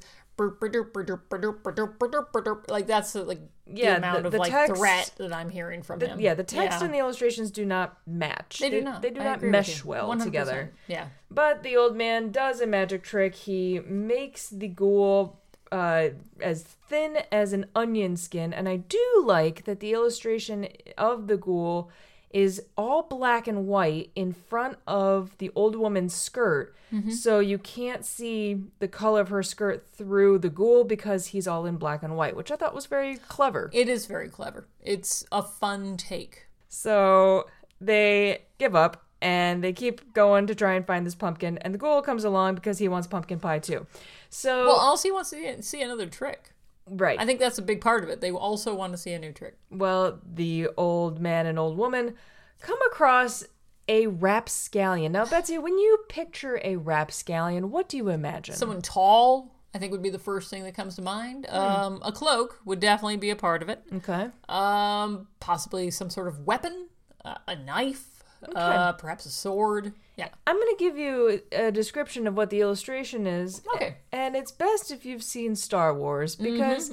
like 2.68 2.88
that's 2.88 3.16
like 3.16 3.40
yeah, 3.68 3.92
the 3.92 3.98
amount 3.98 4.24
the, 4.24 4.30
the 4.30 4.38
of 4.38 4.40
like 4.40 4.52
text, 4.52 4.76
threat 4.76 5.12
that 5.18 5.34
I'm 5.34 5.50
hearing 5.50 5.84
from 5.84 6.00
the, 6.00 6.08
him. 6.08 6.20
Yeah, 6.20 6.34
the 6.34 6.44
text 6.44 6.80
yeah. 6.80 6.86
and 6.86 6.94
the 6.94 7.00
illustrations 7.00 7.52
do 7.52 7.66
not 7.66 7.98
match. 8.06 8.60
They, 8.60 8.70
they 8.70 8.80
do 8.80 8.84
not. 8.84 9.02
They 9.02 9.10
do 9.12 9.22
I 9.22 9.24
not 9.26 9.42
mesh 9.42 9.86
well 9.86 10.10
100%. 10.10 10.24
together. 10.24 10.74
Yeah. 10.88 11.08
But 11.30 11.64
the 11.64 11.78
old 11.78 11.96
man 11.96 12.32
does 12.32 12.60
a 12.60 12.68
magic 12.68 13.04
trick. 13.04 13.36
He 13.36 13.80
makes 13.80 14.50
the 14.50 14.68
ghoul 14.68 15.41
uh, 15.72 16.10
as 16.42 16.64
thin 16.64 17.20
as 17.32 17.54
an 17.54 17.66
onion 17.76 18.18
skin, 18.18 18.54
and 18.54 18.68
I 18.68 18.78
do 18.78 19.24
like 19.24 19.66
that 19.66 19.80
the 19.80 19.94
illustration 19.94 20.68
of 20.98 21.28
the 21.28 21.38
ghoul 21.38 21.90
is 22.30 22.62
all 22.78 23.04
black 23.04 23.48
and 23.48 23.68
white 23.68 24.10
in 24.16 24.32
front 24.34 24.78
of 24.88 25.38
the 25.38 25.52
old 25.56 25.76
woman's 25.76 26.14
skirt. 26.14 26.74
Mm-hmm. 26.94 27.12
So 27.12 27.40
you 27.40 27.58
can't 27.58 28.06
see 28.06 28.64
the 28.80 28.88
color 28.88 29.22
of 29.22 29.30
her 29.30 29.44
skirt 29.44 29.88
through 29.88 30.40
the 30.40 30.50
ghoul 30.50 30.84
because 30.84 31.28
he's 31.28 31.48
all 31.48 31.66
in 31.66 31.78
black 31.78 32.04
and 32.04 32.18
white, 32.18 32.36
which 32.36 32.52
I 32.52 32.56
thought 32.56 32.76
was 32.76 32.86
very 32.86 33.18
clever. 33.18 33.70
It 33.74 33.88
is 33.88 34.06
very 34.06 34.30
clever. 34.30 34.66
It's 34.82 35.26
a 35.32 35.42
fun 35.42 35.98
take. 35.98 36.48
So 36.68 37.48
they 37.80 38.44
give 38.58 38.76
up 38.76 39.06
and 39.22 39.64
they 39.64 39.74
keep 39.74 40.14
going 40.14 40.48
to 40.48 40.56
try 40.56 40.74
and 40.74 40.86
find 40.86 41.06
this 41.06 41.16
pumpkin, 41.16 41.58
and 41.60 41.74
the 41.74 41.78
ghoul 41.78 42.02
comes 42.02 42.24
along 42.24 42.56
because 42.56 42.80
he 42.80 42.88
wants 42.88 43.08
pumpkin 43.08 43.40
pie 43.40 43.60
too. 43.60 43.86
So 44.30 44.66
Well, 44.68 44.76
also 44.78 45.08
he 45.08 45.12
wants 45.12 45.30
to 45.32 45.62
see, 45.62 45.82
another 45.82 46.08
trick. 46.08 46.54
right. 46.88 47.20
I 47.20 47.26
think 47.26 47.40
that's 47.40 47.58
a 47.58 47.62
big 47.62 47.82
part 47.82 48.04
of 48.04 48.10
it. 48.10 48.22
They 48.22 48.32
also 48.32 48.74
want 48.74 48.94
to 48.94 48.98
see 48.98 49.12
a 49.14 49.20
new 49.20 49.32
trick. 49.32 49.58
well, 49.70 50.20
the 50.26 50.70
old 50.78 51.20
man 51.20 51.46
and 51.46 51.60
old 51.60 51.78
woman 51.78 52.16
come 52.62 52.80
across 52.92 53.44
a 53.88 54.08
rapscallion. 54.08 55.12
Now, 55.12 55.26
Betsy, 55.26 55.58
when 55.58 55.78
you 55.78 56.00
picture 56.10 56.60
a 56.64 56.78
rapscallion, 56.78 57.72
what 57.72 57.90
do 57.90 57.98
you 57.98 58.10
imagine? 58.10 58.56
Someone 58.56 58.82
tall, 58.82 59.54
I 59.74 59.80
think 59.80 59.92
would 59.92 60.02
be 60.04 60.10
the 60.10 60.20
first 60.20 60.50
thing 60.50 60.64
that 60.64 60.74
comes 60.76 60.96
to 60.96 61.02
mind. 61.02 61.46
Hmm. 61.50 61.56
Um, 61.58 62.02
a 62.04 62.12
cloak 62.12 62.60
would 62.66 62.80
definitely 62.80 63.18
be 63.18 63.30
a 63.32 63.36
part 63.36 63.62
of 63.62 63.70
it. 63.70 63.82
okay. 63.96 64.30
Um, 64.48 65.28
possibly 65.40 65.92
some 65.92 66.10
sort 66.10 66.28
of 66.28 66.40
weapon, 66.46 66.88
uh, 67.26 67.36
a 67.48 67.56
knife, 67.56 68.06
uh, 68.56 68.94
perhaps 68.94 69.26
a 69.26 69.30
sword. 69.30 69.94
Yeah. 70.18 70.30
I'm 70.46 70.56
going 70.56 70.76
to 70.76 70.84
give 70.84 70.98
you 70.98 71.42
a 71.52 71.72
description 71.72 72.28
of 72.28 72.36
what 72.36 72.50
the 72.50 72.62
illustration 72.62 73.26
is. 73.28 73.62
Okay. 73.76 73.96
And 74.12 74.36
it's 74.36 74.52
best 74.52 74.92
if 74.92 75.06
you've 75.06 75.24
seen 75.24 75.56
Star 75.56 75.94
Wars 75.94 76.36
Mm-hmm, 76.36 76.54
because 76.54 76.92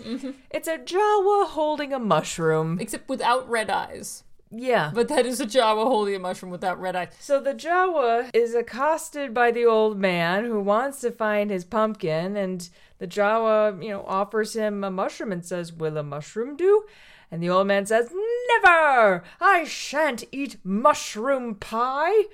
it's 0.50 0.68
a 0.68 0.78
Jawa 0.78 1.48
holding 1.48 1.92
a 1.92 1.98
mushroom. 1.98 2.78
Except 2.80 3.08
without 3.08 3.48
red 3.48 3.70
eyes. 3.70 4.24
Yeah. 4.50 4.90
But 4.94 5.08
that 5.08 5.26
is 5.26 5.40
a 5.40 5.46
Jawa 5.46 5.84
holding 5.84 6.14
a 6.14 6.18
mushroom 6.18 6.50
without 6.50 6.80
red 6.80 6.96
eyes. 6.96 7.08
So 7.20 7.40
the 7.40 7.54
Jawa 7.54 8.30
is 8.32 8.54
accosted 8.54 9.34
by 9.34 9.50
the 9.50 9.66
old 9.66 9.98
man 9.98 10.44
who 10.44 10.60
wants 10.60 11.00
to 11.00 11.10
find 11.10 11.50
his 11.50 11.64
pumpkin, 11.64 12.36
and 12.36 12.66
the 12.98 13.06
Jawa, 13.06 13.82
you 13.82 13.90
know, 13.90 14.04
offers 14.06 14.54
him 14.54 14.84
a 14.84 14.90
mushroom 14.90 15.32
and 15.32 15.44
says, 15.44 15.72
Will 15.72 15.98
a 15.98 16.02
mushroom 16.02 16.56
do? 16.56 16.84
And 17.30 17.42
the 17.42 17.50
old 17.50 17.66
man 17.66 17.87
says, 17.87 18.11
Never! 18.62 19.23
I 19.40 19.64
shan't 19.64 20.25
eat 20.32 20.56
mushroom 20.64 21.54
pie. 21.56 22.25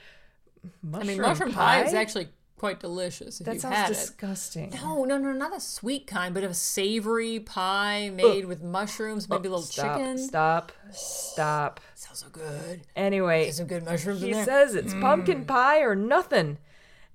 Mushroom 0.82 1.02
I 1.02 1.04
mean, 1.04 1.20
mushroom 1.20 1.52
pie, 1.52 1.84
is 1.84 1.94
actually 1.94 2.28
quite 2.56 2.80
delicious 2.80 3.40
if 3.40 3.46
That 3.46 3.60
sounds 3.60 3.88
disgusting. 3.88 4.72
it. 4.72 4.74
No, 4.76 5.04
no, 5.04 5.18
no, 5.18 5.32
not 5.32 5.54
a 5.54 5.60
sweet 5.60 6.06
kind, 6.06 6.32
but 6.32 6.44
a 6.44 6.54
savory 6.54 7.40
pie 7.40 8.10
made 8.14 8.46
with 8.46 8.62
mushrooms, 8.62 9.28
maybe 9.28 9.48
a 9.48 9.50
little 9.50 9.60
Stop, 9.60 9.98
chicken. 9.98 10.18
stop, 10.18 10.72
stop. 10.90 11.80
Sounds 11.94 12.20
so 12.20 12.28
good. 12.32 12.82
Anyway, 12.96 13.44
There's 13.44 13.56
some 13.56 13.66
good 13.66 13.84
mushrooms 13.84 14.22
in 14.22 14.28
he 14.28 14.34
says 14.44 14.74
it's 14.74 14.94
pumpkin 14.94 15.44
mm. 15.44 15.46
pie 15.46 15.80
or 15.80 15.94
nothing. 15.94 16.58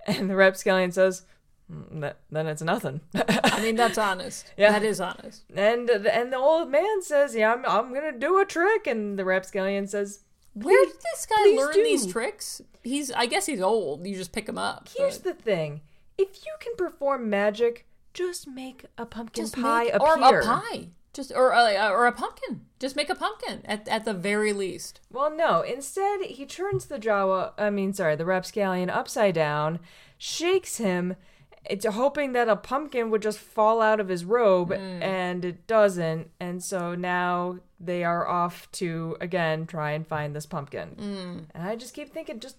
And 0.06 0.30
the 0.30 0.36
rapscallion 0.36 0.92
says, 0.92 1.22
Mm, 1.70 2.00
th- 2.00 2.14
then 2.30 2.46
it's 2.46 2.62
nothing. 2.62 3.00
I 3.14 3.60
mean, 3.62 3.76
that's 3.76 3.98
honest. 4.08 4.52
Yeah. 4.56 4.72
That 4.72 4.82
is 4.82 5.00
honest. 5.00 5.44
and 5.54 5.88
uh, 5.90 6.00
and 6.10 6.32
the 6.32 6.38
old 6.38 6.70
man 6.70 7.02
says, 7.02 7.34
"Yeah, 7.34 7.52
I'm 7.52 7.64
I'm 7.66 7.94
gonna 7.94 8.12
do 8.18 8.38
a 8.40 8.44
trick," 8.44 8.86
and 8.86 9.18
the 9.18 9.24
rapscallion 9.24 9.86
says, 9.86 10.20
Where 10.54 10.84
did 10.84 10.96
this 10.96 11.26
guy 11.26 11.54
learn 11.56 11.74
do. 11.74 11.84
these 11.84 12.06
tricks? 12.06 12.60
He's, 12.82 13.12
I 13.12 13.26
guess 13.26 13.46
he's 13.46 13.60
old. 13.60 14.06
You 14.06 14.16
just 14.16 14.32
pick 14.32 14.48
him 14.48 14.58
up. 14.58 14.88
"Here's 14.96 15.18
but 15.18 15.36
the 15.38 15.42
thing: 15.42 15.82
if 16.18 16.44
you 16.44 16.52
can 16.60 16.74
perform 16.76 17.30
magic, 17.30 17.86
just 18.14 18.48
make 18.48 18.86
a 18.98 19.06
pumpkin 19.06 19.44
just 19.44 19.54
pie 19.54 19.84
make, 19.84 19.94
appear." 19.94 20.08
or 20.22 20.40
a 20.40 20.44
pie. 20.44 20.88
Just 21.12 21.32
or 21.34 21.52
uh, 21.52 21.72
uh, 21.74 21.90
or 21.90 22.06
a 22.06 22.12
pumpkin. 22.12 22.62
Just 22.78 22.96
make 22.96 23.10
a 23.10 23.14
pumpkin 23.14 23.62
at 23.64 23.86
at 23.88 24.04
the 24.04 24.14
very 24.14 24.52
least. 24.52 25.00
Well, 25.10 25.30
no. 25.30 25.60
Instead, 25.62 26.22
he 26.22 26.46
turns 26.46 26.86
the 26.86 26.98
Jawa, 26.98 27.52
I 27.58 27.70
mean, 27.70 27.92
sorry, 27.92 28.14
the 28.16 28.24
rapscallion 28.24 28.88
upside 28.90 29.34
down, 29.34 29.80
shakes 30.18 30.76
him, 30.78 31.16
it's 31.64 31.84
hoping 31.86 32.32
that 32.32 32.48
a 32.48 32.56
pumpkin 32.56 33.10
would 33.10 33.22
just 33.22 33.38
fall 33.38 33.80
out 33.82 34.00
of 34.00 34.08
his 34.08 34.24
robe, 34.24 34.72
and 34.72 35.44
it 35.44 35.66
doesn't. 35.66 36.30
And 36.40 36.62
so 36.62 36.94
now 36.94 37.58
they 37.78 38.02
are 38.04 38.26
off 38.26 38.70
to 38.72 39.16
again 39.20 39.66
try 39.66 39.92
and 39.92 40.06
find 40.06 40.34
this 40.34 40.46
pumpkin. 40.46 41.46
And 41.54 41.62
I 41.68 41.76
just 41.76 41.94
keep 41.94 42.12
thinking, 42.12 42.40
just 42.40 42.56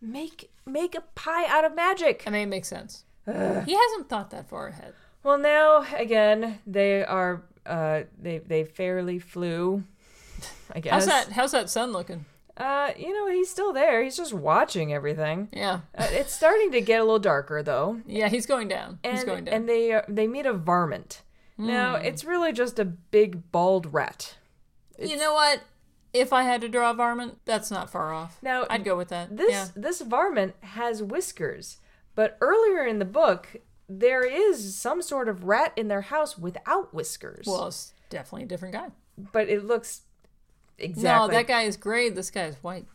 make 0.00 0.50
make 0.66 0.94
a 0.94 1.02
pie 1.14 1.46
out 1.46 1.64
of 1.64 1.74
magic. 1.74 2.24
I 2.26 2.30
mean, 2.30 2.42
it 2.42 2.50
makes 2.50 2.68
sense. 2.68 3.04
He 3.26 3.32
hasn't 3.32 4.08
thought 4.08 4.30
that 4.30 4.48
far 4.48 4.68
ahead. 4.68 4.94
Well, 5.22 5.38
now 5.38 5.86
again 5.96 6.58
they 6.66 7.04
are 7.04 7.42
uh 7.64 8.02
they 8.20 8.38
they 8.38 8.64
fairly 8.64 9.18
flew. 9.18 9.84
I 10.74 10.80
guess. 10.80 10.92
How's 10.92 11.06
that? 11.06 11.32
How's 11.32 11.52
that 11.52 11.70
sun 11.70 11.92
looking? 11.92 12.24
Uh, 12.56 12.90
you 12.98 13.12
know, 13.12 13.28
he's 13.30 13.50
still 13.50 13.72
there. 13.72 14.02
He's 14.02 14.16
just 14.16 14.32
watching 14.34 14.92
everything. 14.92 15.48
Yeah, 15.52 15.80
Uh, 15.96 16.06
it's 16.10 16.32
starting 16.32 16.70
to 16.72 16.80
get 16.80 17.00
a 17.00 17.04
little 17.04 17.18
darker 17.18 17.62
though, 17.62 18.00
yeah. 18.06 18.28
He's 18.28 18.46
going 18.46 18.68
down. 18.68 18.98
and 19.02 19.14
he's 19.14 19.24
going 19.24 19.44
down. 19.46 19.54
and 19.54 19.68
they 19.68 19.92
uh, 19.92 20.02
they 20.08 20.26
meet 20.26 20.46
a 20.46 20.52
varmint. 20.52 21.22
Now 21.58 21.94
it's 21.94 22.24
really 22.24 22.52
just 22.52 22.78
a 22.78 22.84
big 22.84 23.50
bald 23.52 23.92
rat. 23.94 24.36
you 24.98 25.16
know 25.16 25.32
what? 25.34 25.62
If 26.12 26.32
I 26.32 26.42
had 26.42 26.60
to 26.60 26.68
draw 26.68 26.90
a 26.90 26.94
varmint, 26.94 27.38
that's 27.46 27.70
not 27.70 27.88
far 27.88 28.12
off. 28.12 28.38
Now, 28.42 28.66
I'd 28.68 28.84
go 28.84 28.96
with 28.96 29.08
that. 29.08 29.34
This 29.36 29.50
yeah. 29.50 29.68
this 29.74 30.00
varmint 30.02 30.54
has 30.60 31.02
whiskers, 31.02 31.78
but 32.14 32.36
earlier 32.40 32.84
in 32.84 32.98
the 32.98 33.04
book 33.06 33.56
there 33.88 34.24
is 34.24 34.74
some 34.76 35.02
sort 35.02 35.28
of 35.28 35.44
rat 35.44 35.72
in 35.76 35.88
their 35.88 36.00
house 36.02 36.36
without 36.38 36.92
whiskers. 36.94 37.46
Well, 37.46 37.66
it's 37.68 37.92
definitely 38.10 38.44
a 38.44 38.48
different 38.48 38.74
guy. 38.74 38.88
but 39.32 39.48
it 39.48 39.64
looks 39.64 40.02
exactly. 40.82 41.28
No, 41.28 41.32
that 41.32 41.46
guy 41.46 41.62
is 41.62 41.76
gray. 41.76 42.10
This 42.10 42.30
guy 42.30 42.44
is 42.44 42.56
white. 42.62 42.86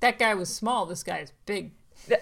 That 0.00 0.18
guy 0.18 0.34
was 0.34 0.54
small. 0.54 0.86
This 0.86 1.02
guy 1.02 1.18
is 1.18 1.32
big. 1.46 1.72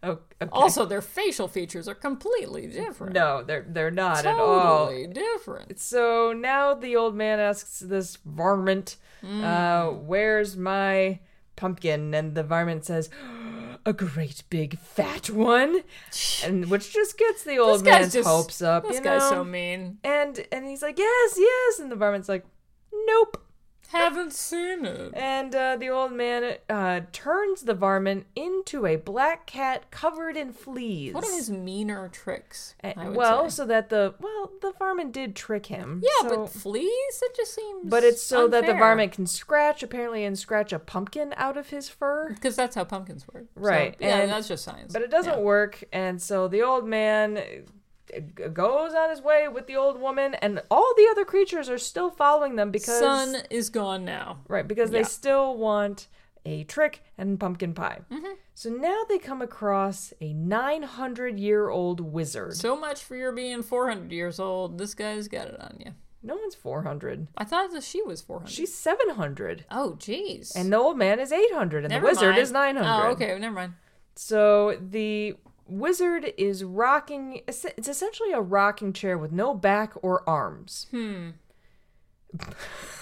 Oh, 0.00 0.10
okay. 0.40 0.48
Also, 0.52 0.84
their 0.86 1.02
facial 1.02 1.48
features 1.48 1.88
are 1.88 1.94
completely 1.94 2.68
different. 2.68 3.14
no, 3.14 3.42
they're 3.42 3.66
they're 3.68 3.90
not 3.90 4.24
at 4.24 4.38
all. 4.38 4.86
totally 4.86 5.08
different. 5.08 5.80
So 5.80 6.32
now 6.32 6.72
the 6.74 6.94
old 6.94 7.16
man 7.16 7.40
asks 7.40 7.80
this 7.80 8.16
varmint, 8.24 8.94
uh, 9.24 9.86
"Where's 9.88 10.56
my 10.56 11.18
pumpkin?" 11.56 12.14
And 12.14 12.36
the 12.36 12.44
varmint 12.44 12.84
says, 12.84 13.10
"A 13.86 13.92
great 13.92 14.44
big 14.50 14.78
fat 14.78 15.30
one," 15.30 15.82
and 16.44 16.70
which 16.70 16.92
just 16.92 17.18
gets 17.18 17.42
the 17.42 17.58
old 17.58 17.84
man's 17.84 18.12
just- 18.12 18.28
hopes 18.28 18.62
up. 18.62 18.86
This 18.86 18.98
you 18.98 19.02
guy's 19.02 19.28
so 19.28 19.42
mean. 19.42 19.98
and 20.04 20.46
and 20.52 20.64
he's 20.64 20.82
like, 20.82 20.96
"Yes, 20.98 21.34
yes," 21.36 21.80
and 21.80 21.90
the 21.90 21.96
varmint's 21.96 22.28
like, 22.28 22.46
"Nope." 22.92 23.44
Haven't 23.88 24.32
seen 24.34 24.84
it. 24.84 25.12
And 25.14 25.54
uh, 25.54 25.76
the 25.76 25.88
old 25.88 26.12
man 26.12 26.56
uh, 26.68 27.00
turns 27.10 27.62
the 27.62 27.72
varmint 27.74 28.26
into 28.36 28.84
a 28.86 28.96
black 28.96 29.46
cat 29.46 29.90
covered 29.90 30.36
in 30.36 30.52
fleas. 30.52 31.14
One 31.14 31.24
of 31.24 31.30
his 31.30 31.50
meaner 31.50 32.08
tricks. 32.08 32.74
Would 32.84 33.16
well, 33.16 33.48
say. 33.48 33.56
so 33.56 33.66
that 33.66 33.88
the 33.88 34.14
well, 34.20 34.50
the 34.60 34.72
varmint 34.78 35.12
did 35.12 35.34
trick 35.34 35.66
him. 35.66 36.02
yeah, 36.04 36.28
so- 36.28 36.36
but 36.36 36.50
fleas. 36.50 37.22
It 37.22 37.34
just 37.36 37.54
seems. 37.54 37.88
But 37.88 38.04
it's 38.04 38.22
so 38.22 38.46
that 38.48 38.66
the 38.66 38.74
varmint 38.74 39.12
can 39.12 39.26
scratch, 39.26 39.82
apparently, 39.82 40.24
and 40.24 40.38
scratch 40.38 40.72
a 40.72 40.78
pumpkin 40.78 41.32
out 41.36 41.56
of 41.56 41.70
his 41.70 41.88
fur. 41.88 42.28
because 42.34 42.56
that's 42.56 42.74
how 42.76 42.84
pumpkins 42.84 43.26
work. 43.32 43.46
So, 43.54 43.60
Right, 43.62 43.96
yeah, 43.98 44.18
and- 44.18 44.30
that's 44.30 44.48
just 44.48 44.64
science. 44.64 44.92
But 44.92 45.02
it 45.02 45.10
doesn't 45.10 45.38
Yeah. 45.38 45.44
work, 45.44 45.82
and 45.92 46.20
so 46.20 46.46
the 46.46 46.62
old 46.62 46.86
man 46.86 47.42
goes 48.54 48.94
on 48.94 49.10
his 49.10 49.20
way 49.22 49.48
with 49.48 49.66
the 49.66 49.76
old 49.76 50.00
woman, 50.00 50.34
and 50.34 50.62
all 50.70 50.92
the 50.96 51.08
other 51.10 51.24
creatures 51.24 51.68
are 51.68 51.78
still 51.78 52.10
following 52.10 52.56
them 52.56 52.70
because 52.70 52.98
Sun 53.00 53.36
is 53.50 53.70
gone 53.70 54.04
now. 54.04 54.38
right 54.48 54.66
because 54.66 54.90
Yeah. 54.90 54.98
they 54.98 55.04
still 55.04 55.56
want 55.56 56.08
a 56.46 56.64
trick 56.64 57.02
and 57.18 57.38
pumpkin 57.38 57.74
pie. 57.74 58.00
Mm-hmm. 58.10 58.32
So 58.54 58.70
now 58.70 59.02
they 59.08 59.18
come 59.18 59.42
across 59.42 60.12
a 60.20 60.32
900 60.32 61.38
year 61.38 61.68
old 61.68 62.00
wizard. 62.00 62.54
So 62.56 62.74
much 62.76 63.02
for 63.02 63.16
your 63.16 63.32
being 63.32 63.62
400 63.62 64.10
years 64.12 64.40
old. 64.40 64.78
This 64.78 64.94
guy's 64.94 65.28
got 65.28 65.48
it 65.48 65.60
on 65.60 65.76
you. 65.84 65.92
no 66.22 66.34
one's 66.36 66.54
400. 66.54 67.28
I 67.36 67.44
thought 67.44 67.70
that 67.72 67.84
she 67.84 68.02
was 68.02 68.20
400. 68.22 68.50
She's 68.50 68.74
700. 68.74 69.64
Oh, 69.70 69.96
jeez. 69.98 70.54
And 70.56 70.72
the 70.72 70.76
old 70.78 70.96
man 70.98 71.20
is 71.20 71.30
800, 71.32 71.84
and 71.84 71.90
Never 71.92 72.06
the 72.06 72.10
wizard 72.12 72.30
mind. 72.30 72.38
is 72.42 72.50
900. 72.52 72.88
Oh, 73.08 73.10
okay. 73.12 73.38
Never 73.38 73.54
mind. 73.54 73.74
So 74.16 74.76
the 74.80 75.36
wizard 75.68 76.32
is 76.36 76.64
rocking. 76.64 77.42
It's 77.46 77.64
essentially 77.88 78.32
a 78.32 78.40
rocking 78.40 78.92
chair 78.92 79.16
with 79.16 79.32
no 79.32 79.54
back 79.54 79.92
or 80.02 80.28
arms, 80.28 80.86
Hmm. 80.90 81.30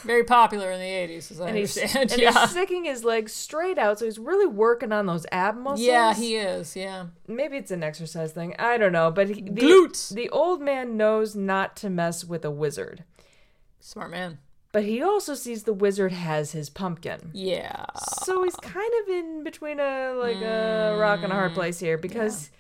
Very 0.02 0.22
popular 0.22 0.70
in 0.70 0.79
the 0.79 0.87
80s, 0.87 1.33
as 1.33 1.40
I 1.40 1.48
and 1.48 1.59
he's 1.59 1.76
understand. 1.76 2.12
and 2.12 2.20
yeah. 2.20 2.33
he's 2.33 2.50
sticking 2.50 2.85
his 2.85 3.02
legs 3.02 3.33
straight 3.33 3.76
out. 3.76 3.98
So 3.98 4.05
he's 4.05 4.20
really 4.20 4.46
working 4.46 4.92
on 4.92 5.07
those 5.07 5.26
ab 5.33 5.57
muscles. 5.57 5.81
Yeah, 5.81 6.14
he 6.14 6.37
is. 6.37 6.76
Yeah. 6.76 7.07
Maybe 7.26 7.57
it's 7.57 7.72
an 7.72 7.83
exercise 7.83 8.31
thing. 8.31 8.55
I 8.59 8.76
don't 8.76 8.92
know. 8.92 9.11
But 9.11 9.29
he, 9.29 9.42
the, 9.42 9.62
Glutes. 9.62 10.14
The 10.14 10.31
old 10.31 10.61
man 10.61 10.96
knows 10.96 11.35
not 11.35 11.74
to 11.79 11.90
mess 11.90 12.24
with 12.24 12.44
a 12.44 12.50
wizard, 12.52 13.02
Smart 13.81 14.11
man. 14.11 14.38
But 14.77 14.85
he 14.85 15.01
also 15.01 15.33
sees 15.33 15.62
the 15.62 15.73
wizard 15.73 16.12
has 16.12 16.53
his 16.53 16.69
pumpkin. 16.69 17.31
Yeah. 17.33 17.87
So 18.25 18.45
he's 18.45 18.57
kind 18.57 18.93
of 19.03 19.09
in 19.09 19.43
between 19.43 19.81
a 19.81 20.12
like 20.12 20.37
a 20.37 20.93
mm, 20.93 21.01
rock 21.01 21.21
and 21.23 21.33
a 21.33 21.35
hard 21.35 21.55
place 21.55 21.79
here 21.79 21.97
because 21.97 22.51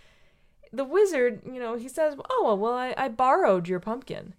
the 0.72 0.86
wizard, 0.86 1.42
you 1.44 1.60
know, 1.60 1.76
he 1.76 1.88
says, 1.88 2.16
"Oh 2.30 2.56
well, 2.58 2.72
I, 2.72 2.94
I 2.96 3.08
borrowed 3.10 3.68
your 3.68 3.80
pumpkin," 3.80 4.32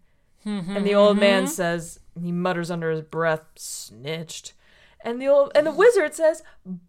and 0.44 0.88
the 0.88 0.96
old 0.96 1.20
man 1.20 1.44
mm-hmm. 1.44 1.52
says, 1.52 2.00
he 2.20 2.32
mutters 2.32 2.72
under 2.72 2.90
his 2.90 3.02
breath, 3.02 3.44
"Snitched." 3.58 4.54
And 5.02 5.22
the 5.22 5.28
old 5.28 5.52
and 5.54 5.68
the 5.68 5.72
mm. 5.72 5.78
wizard 5.78 6.16
says 6.16 6.42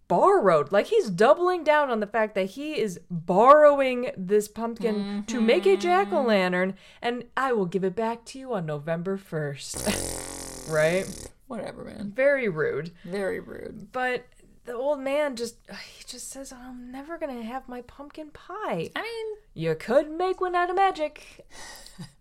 borrowed, 0.09 0.73
like 0.73 0.87
he's 0.87 1.11
doubling 1.11 1.65
down 1.65 1.91
on 1.91 2.01
the 2.01 2.07
fact 2.07 2.35
that 2.35 2.53
he 2.53 2.79
is 2.81 2.99
borrowing 3.11 4.11
this 4.17 4.49
pumpkin 4.49 5.25
to 5.27 5.39
make 5.43 5.67
a 5.67 5.73
mm-hmm. 5.73 5.81
jack 5.83 6.13
o' 6.15 6.23
lantern, 6.23 6.77
and 7.03 7.25
I 7.37 7.53
will 7.53 7.67
give 7.67 7.85
it 7.85 7.95
back 7.95 8.25
to 8.25 8.39
you 8.39 8.55
on 8.55 8.65
November 8.65 9.19
first. 9.19 10.25
right? 10.69 11.29
Whatever, 11.47 11.85
man. 11.85 12.13
Very 12.15 12.49
rude. 12.49 12.93
Very 13.05 13.41
rude. 13.41 13.91
But 13.93 14.27
the 14.67 14.75
old 14.75 15.01
man 15.01 15.35
just 15.35 15.57
he 15.71 16.05
just 16.07 16.29
says, 16.31 16.53
"I'm 16.53 16.93
never 16.93 17.17
gonna 17.17 17.43
have 17.43 17.69
my 17.69 17.81
pumpkin 17.83 18.31
pie." 18.31 18.91
I 18.95 19.03
mean, 19.03 19.37
You 19.55 19.75
could 19.75 20.11
make 20.11 20.41
one 20.43 20.55
out 20.55 20.69
of 20.71 20.77
magic, 20.77 21.47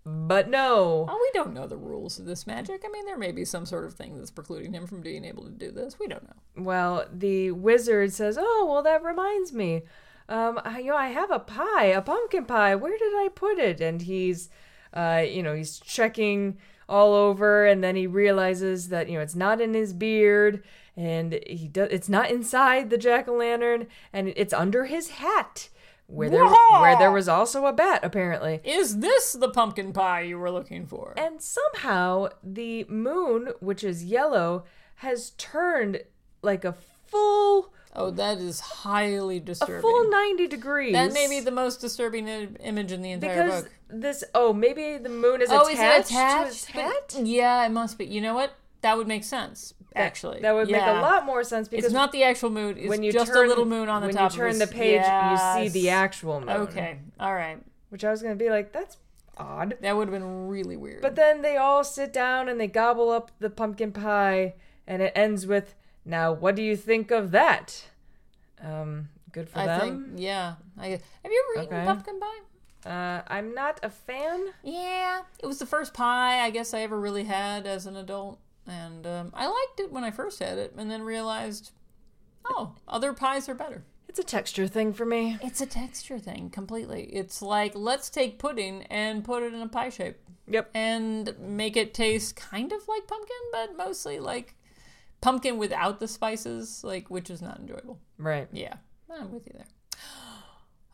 but 0.06 0.50
no. 0.50 1.06
oh, 1.10 1.20
we 1.22 1.38
don't 1.38 1.54
know 1.54 1.68
the 1.68 1.76
rules 1.76 2.20
of 2.20 2.26
this 2.26 2.48
magic. 2.48 2.84
I 2.86 2.90
mean, 2.92 3.06
there 3.06 3.18
may 3.18 3.34
be 3.34 3.44
some 3.44 3.66
sort 3.66 3.84
of 3.86 3.94
thing 3.96 4.18
that's 4.18 4.32
precluding 4.32 4.72
him 4.74 4.88
from 4.88 5.02
being 5.02 5.26
able 5.26 5.44
to 5.44 5.50
do 5.52 5.72
this. 5.72 6.00
We 6.00 6.08
don't 6.08 6.24
know. 6.24 6.64
Well, 6.64 7.06
the 7.12 7.52
wizard 7.52 8.14
says, 8.14 8.38
"Oh, 8.40 8.68
well, 8.72 8.84
that 8.84 9.04
reminds 9.04 9.52
me. 9.52 9.84
Um, 10.30 10.60
I, 10.64 10.80
you 10.80 10.92
know, 10.92 10.98
I 10.98 11.08
have 11.08 11.32
a 11.32 11.40
pie, 11.40 11.86
a 11.88 12.02
pumpkin 12.02 12.46
pie. 12.46 12.76
Where 12.76 12.98
did 12.98 13.14
I 13.14 13.28
put 13.36 13.58
it?" 13.60 13.82
And 13.82 14.02
he's, 14.02 14.50
uh, 14.94 15.24
you 15.28 15.44
know, 15.44 15.54
he's 15.54 15.80
checking 15.80 16.58
all 16.90 17.14
over, 17.14 17.66
and 17.66 17.84
then 17.84 17.96
he 17.96 18.08
realizes 18.08 18.90
that 18.90 19.10
you 19.10 19.16
know 19.16 19.22
it's 19.22 19.36
not 19.36 19.62
in 19.62 19.74
his 19.74 19.94
beard, 19.94 20.64
and 20.96 21.40
he 21.48 21.68
does. 21.68 21.90
It's 21.92 22.10
not 22.10 22.32
inside 22.32 22.90
the 22.90 22.98
jack 22.98 23.28
o' 23.28 23.36
lantern, 23.36 23.88
and 24.14 24.34
it's 24.36 24.54
under 24.54 24.86
his 24.86 25.10
hat, 25.10 25.70
where 26.08 26.30
there 26.30 26.46
where 26.46 26.98
there 26.98 27.12
was 27.12 27.28
also 27.28 27.66
a 27.66 27.74
bat 27.74 28.02
apparently. 28.04 28.62
Is 28.64 29.00
this 29.00 29.34
the 29.34 29.50
pumpkin 29.50 29.94
pie 29.94 30.22
you 30.22 30.40
were 30.40 30.52
looking 30.52 30.86
for? 30.86 31.14
And 31.18 31.42
somehow 31.42 32.30
the 32.44 32.86
moon, 32.86 33.50
which 33.60 33.84
is 33.84 34.06
yellow, 34.06 34.64
has 34.96 35.32
turned 35.32 36.02
like 36.42 36.64
a 36.64 36.76
full 37.08 37.74
oh, 37.98 38.12
that 38.12 38.38
is 38.38 38.60
highly 38.60 39.40
disturbing. 39.40 39.78
a 39.78 39.82
full 39.82 40.10
90 40.10 40.48
degrees. 40.48 40.94
that 40.94 41.12
may 41.14 41.28
be 41.28 41.40
the 41.40 41.52
most 41.52 41.82
disturbing 41.82 42.30
I- 42.30 42.48
image 42.62 42.92
in 42.92 43.02
the 43.02 43.12
entire 43.12 43.44
because 43.44 43.62
book. 43.64 43.72
this 43.90 44.24
oh 44.34 44.54
maybe 44.54 44.98
the 44.98 45.10
moon 45.10 45.42
is 45.42 45.50
Oh, 45.52 45.68
attached, 45.68 45.72
is 45.74 45.80
it 45.80 46.14
attached? 46.14 46.48
to 46.48 46.48
his 46.48 46.66
But- 46.76 46.82
hat. 47.18 47.26
Yeah, 47.28 47.66
it 47.66 47.70
must 47.70 47.98
be. 47.98 48.06
You 48.06 48.22
know 48.22 48.34
what? 48.36 48.52
That 48.82 48.96
would 48.98 49.08
make 49.08 49.24
sense. 49.24 49.74
Actually, 49.96 50.42
that 50.42 50.54
would 50.54 50.70
make 50.70 50.82
a 50.82 51.02
lot 51.02 51.26
more 51.26 51.44
sense 51.44 51.68
because 51.68 51.86
It's 51.86 51.94
not 51.94 52.12
the 52.12 52.24
actual 52.24 52.52
moon. 52.52 52.78
It's 52.78 52.88
when 52.88 53.02
you 53.02 53.12
just 53.12 53.34
turn 53.34 53.46
a 53.46 53.50
little 53.50 53.66
moon 53.66 53.90
on 53.90 54.02
the 54.02 54.08
when 54.10 54.16
top. 54.16 54.32
When 54.32 54.40
you 54.46 54.52
turn 54.52 54.60
the 54.60 54.68
page, 54.68 55.02
you 55.02 55.38
see 55.38 55.70
the 55.70 55.90
actual 55.90 56.40
moon. 56.40 56.50
Okay, 56.50 57.00
all 57.20 57.34
right. 57.34 57.58
which 57.90 58.06
I 58.06 58.12
was 58.12 58.22
gonna 58.22 58.36
be 58.36 58.50
like 58.52 58.72
that's 58.72 58.98
odd. 59.38 59.76
That 59.82 59.96
would 59.98 60.08
have 60.10 60.14
been 60.20 60.48
really 60.48 60.78
weird. 60.78 61.02
But 61.02 61.16
then 61.16 61.42
they 61.42 61.58
all 61.58 61.84
sit 61.84 62.14
down 62.14 62.48
and 62.50 62.60
they 62.60 62.68
gobble 62.68 63.10
up 63.10 63.32
the 63.40 63.50
pumpkin 63.50 63.92
pie, 63.92 64.54
and 64.86 65.02
it 65.02 65.14
ends 65.16 65.48
with, 65.48 65.74
"Now, 66.08 66.32
what 66.32 66.56
do 66.56 66.62
you 66.64 66.76
think 66.76 67.12
of 67.12 67.32
that?" 67.32 67.86
Um, 68.64 69.10
Good 69.32 69.50
for 69.50 69.60
I 69.60 69.66
them. 69.68 69.80
think. 70.06 70.20
Yeah. 70.22 70.56
I, 70.80 70.88
have 70.88 71.02
you 71.26 71.44
ever 71.56 71.64
eaten 71.66 71.76
Okay. 71.78 71.86
pumpkin 71.86 72.20
pie? 72.20 72.90
Uh, 72.90 73.22
I'm 73.28 73.54
not 73.54 73.80
a 73.84 73.90
fan. 73.90 74.46
Yeah, 74.64 75.22
it 75.40 75.46
was 75.46 75.60
the 75.60 75.66
first 75.66 75.94
pie 75.94 76.40
I 76.40 76.50
guess 76.50 76.74
I 76.74 76.80
ever 76.82 77.00
really 77.00 77.26
had 77.26 77.68
as 77.68 77.86
an 77.86 77.96
adult, 77.98 78.40
and 78.66 79.06
um, 79.06 79.32
I 79.34 79.46
liked 79.48 79.80
it 79.80 79.92
when 79.92 80.04
I 80.04 80.12
first 80.12 80.40
had 80.40 80.58
it, 80.58 80.74
and 80.78 80.90
then 80.90 81.02
realized, 81.04 81.72
oh, 82.46 82.76
other 82.88 83.14
pies 83.14 83.50
are 83.50 83.54
better. 83.56 83.84
It's 84.08 84.20
a 84.20 84.24
texture 84.24 84.68
thing 84.68 84.94
for 84.94 85.06
me. 85.06 85.38
It's 85.42 85.60
a 85.62 85.66
texture 85.66 86.18
thing 86.18 86.50
completely. 86.50 87.04
It's 87.14 87.42
like 87.42 87.74
let's 87.76 88.10
take 88.10 88.40
pudding 88.40 88.84
and 88.84 89.24
put 89.24 89.44
it 89.44 89.54
in 89.54 89.62
a 89.62 89.68
pie 89.68 89.90
shape 89.90 90.18
Yep. 90.48 90.70
and 90.74 91.38
make 91.40 91.76
it 91.76 91.94
taste 91.94 92.36
kind 92.38 92.72
of 92.72 92.88
like 92.88 93.06
pumpkin, 93.06 93.36
but 93.52 93.76
mostly 93.78 94.20
like 94.20 94.56
pumpkin 95.22 95.58
without 95.58 96.00
the 96.00 96.08
spices, 96.08 96.84
like 96.84 97.10
which 97.10 97.30
is 97.30 97.42
not 97.42 97.60
enjoyable. 97.60 98.00
Right. 98.18 98.48
Yeah, 98.52 98.76
I'm 99.12 99.32
with 99.32 99.46
you 99.48 99.54
there. 99.56 99.68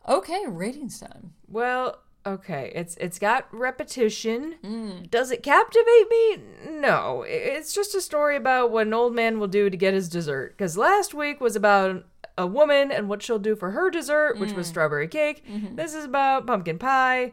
Okay, 0.06 0.44
ratings 0.46 1.00
time. 1.00 1.32
Well, 1.48 1.98
okay. 2.26 2.70
It's 2.74 2.94
it's 2.98 3.18
got 3.18 3.46
repetition. 3.54 4.56
Hmm. 4.62 5.04
Does 5.08 5.30
it 5.30 5.42
captivate 5.42 6.10
me? 6.10 6.36
No. 6.72 7.24
It's 7.26 7.72
just 7.72 7.94
a 7.94 8.02
story 8.02 8.36
about 8.36 8.70
what 8.70 8.86
an 8.86 8.92
old 8.92 9.14
man 9.14 9.40
will 9.40 9.48
do 9.48 9.70
to 9.70 9.76
get 9.78 9.94
his 9.94 10.10
dessert. 10.10 10.58
Because 10.58 10.76
last 10.76 11.14
week 11.14 11.40
was 11.40 11.56
about 11.56 12.04
a 12.36 12.46
woman 12.46 12.92
and 12.92 13.08
what 13.08 13.22
she'll 13.22 13.38
do 13.38 13.56
for 13.56 13.70
her 13.70 13.88
dessert, 13.88 14.38
which 14.38 14.52
was 14.52 14.66
hmm. 14.66 14.72
strawberry 14.72 15.08
cake. 15.08 15.42
Mm-hmm. 15.48 15.76
This 15.76 15.94
is 15.94 16.04
about 16.04 16.46
pumpkin 16.46 16.78
pie. 16.78 17.32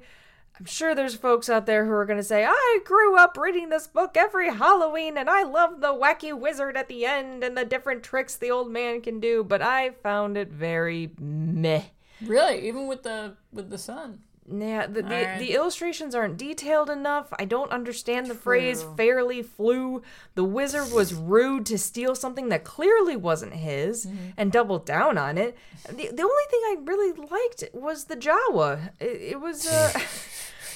I'm 0.59 0.65
sure 0.65 0.93
there's 0.93 1.15
folks 1.15 1.49
out 1.49 1.65
there 1.65 1.85
who 1.85 1.91
are 1.91 2.05
going 2.05 2.19
to 2.19 2.23
say, 2.23 2.45
I 2.45 2.79
grew 2.85 3.17
up 3.17 3.37
reading 3.37 3.69
this 3.69 3.87
book 3.87 4.15
every 4.15 4.53
Halloween 4.53 5.17
and 5.17 5.29
I 5.29 5.43
love 5.43 5.81
the 5.81 5.93
wacky 5.93 6.37
wizard 6.37 6.77
at 6.77 6.87
the 6.87 7.05
end 7.05 7.43
and 7.43 7.57
the 7.57 7.65
different 7.65 8.03
tricks 8.03 8.35
the 8.35 8.51
old 8.51 8.69
man 8.69 9.01
can 9.01 9.19
do, 9.19 9.43
but 9.43 9.61
I 9.61 9.91
found 9.91 10.37
it 10.37 10.49
very 10.49 11.11
meh. 11.19 11.83
Really, 12.21 12.67
even 12.67 12.87
with 12.87 13.03
the 13.03 13.35
with 13.51 13.69
the 13.69 13.77
sun. 13.77 14.19
Yeah, 14.49 14.87
the, 14.87 15.01
the, 15.01 15.03
Alright. 15.03 15.39
the 15.39 15.53
illustrations 15.53 16.15
aren't 16.15 16.37
detailed 16.37 16.89
enough. 16.89 17.31
I 17.37 17.45
don't 17.45 17.71
understand 17.71 18.27
the 18.27 18.33
phrase 18.35 18.83
fairly 18.97 19.43
flew. 19.43 20.01
The 20.35 20.43
wizard 20.43 20.91
was 20.91 21.13
rude 21.35 21.65
to 21.67 21.77
steal 21.77 22.15
something 22.15 22.49
that 22.49 22.63
clearly 22.63 23.15
wasn't 23.15 23.53
his 23.53 24.05
Mm-hmm. 24.05 24.17
and 24.37 24.51
doubled 24.51 24.85
down 24.85 25.17
on 25.17 25.37
it. 25.37 25.55
The, 25.87 26.09
the 26.11 26.23
only 26.23 26.45
thing 26.49 26.61
I 26.65 26.75
really 26.83 27.13
liked 27.13 27.63
was 27.73 28.05
the 28.05 28.15
Jawa. 28.17 28.89
It, 28.99 29.21
it 29.33 29.39
was 29.41 29.67
a. 29.71 29.91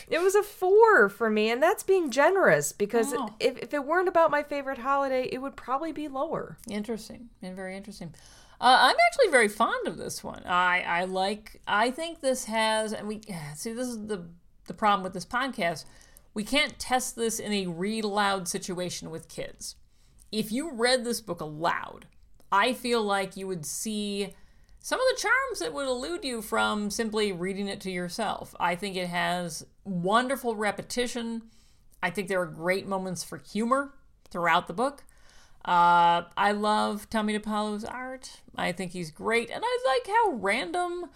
It 0.07 0.21
was 0.21 0.35
a 0.35 0.43
four 0.43 1.09
for 1.09 1.31
me, 1.31 1.49
and 1.49 1.63
that's 1.63 1.81
being 1.81 2.11
generous 2.11 2.71
because 2.71 3.11
Oh. 3.11 3.33
if, 3.39 3.57
if 3.57 3.73
it 3.73 3.83
weren't 3.85 4.07
about 4.07 4.29
my 4.29 4.43
favorite 4.43 4.77
holiday, 4.77 5.23
it 5.31 5.39
would 5.39 5.55
probably 5.55 5.91
be 5.93 6.07
lower. 6.07 6.59
Interesting 6.69 7.29
and 7.41 7.55
very 7.55 7.75
interesting. 7.75 8.13
Uh, 8.59 8.77
I'm 8.81 8.95
actually 9.07 9.31
very 9.31 9.47
fond 9.47 9.87
of 9.87 9.97
this 9.97 10.23
one. 10.23 10.43
I 10.45 10.81
I 10.81 11.03
like. 11.05 11.61
I 11.67 11.91
think 11.91 12.21
this 12.21 12.45
has, 12.45 12.93
and 12.93 13.07
we 13.07 13.21
see 13.55 13.73
this 13.73 13.87
is 13.87 14.07
the 14.07 14.25
the 14.67 14.73
problem 14.73 15.03
with 15.03 15.13
this 15.13 15.25
podcast. 15.25 15.85
We 16.33 16.43
can't 16.43 16.77
test 16.77 17.15
this 17.15 17.39
in 17.39 17.53
a 17.53 17.67
read 17.67 18.03
aloud 18.03 18.47
situation 18.47 19.09
with 19.09 19.29
kids. 19.29 19.75
If 20.31 20.51
you 20.51 20.71
read 20.73 21.05
this 21.05 21.21
book 21.21 21.39
aloud, 21.39 22.07
I 22.51 22.73
feel 22.73 23.01
like 23.01 23.37
you 23.37 23.47
would 23.47 23.65
see 23.65 24.33
some 24.79 24.99
of 24.99 25.05
the 25.09 25.21
charms 25.21 25.59
that 25.59 25.73
would 25.73 25.87
elude 25.87 26.23
you 26.23 26.41
from 26.41 26.91
simply 26.91 27.31
reading 27.31 27.67
it 27.67 27.81
to 27.81 27.91
yourself. 27.91 28.53
I 28.59 28.75
think 28.75 28.95
it 28.95 29.07
has 29.07 29.65
wonderful 29.83 30.55
repetition. 30.55 31.43
I 32.03 32.09
think 32.09 32.27
there 32.27 32.41
are 32.41 32.45
great 32.45 32.87
moments 32.87 33.23
for 33.23 33.37
humor 33.37 33.93
throughout 34.29 34.67
the 34.67 34.73
book. 34.73 35.03
Uh, 35.65 36.23
I 36.37 36.51
love 36.51 37.09
Tomie 37.09 37.39
dePaola's 37.39 37.83
art. 37.83 38.41
I 38.55 38.71
think 38.71 38.91
he's 38.91 39.09
great, 39.09 39.49
and 39.49 39.63
I 39.65 39.77
like 39.87 40.07
how 40.07 40.33
random 40.33 41.09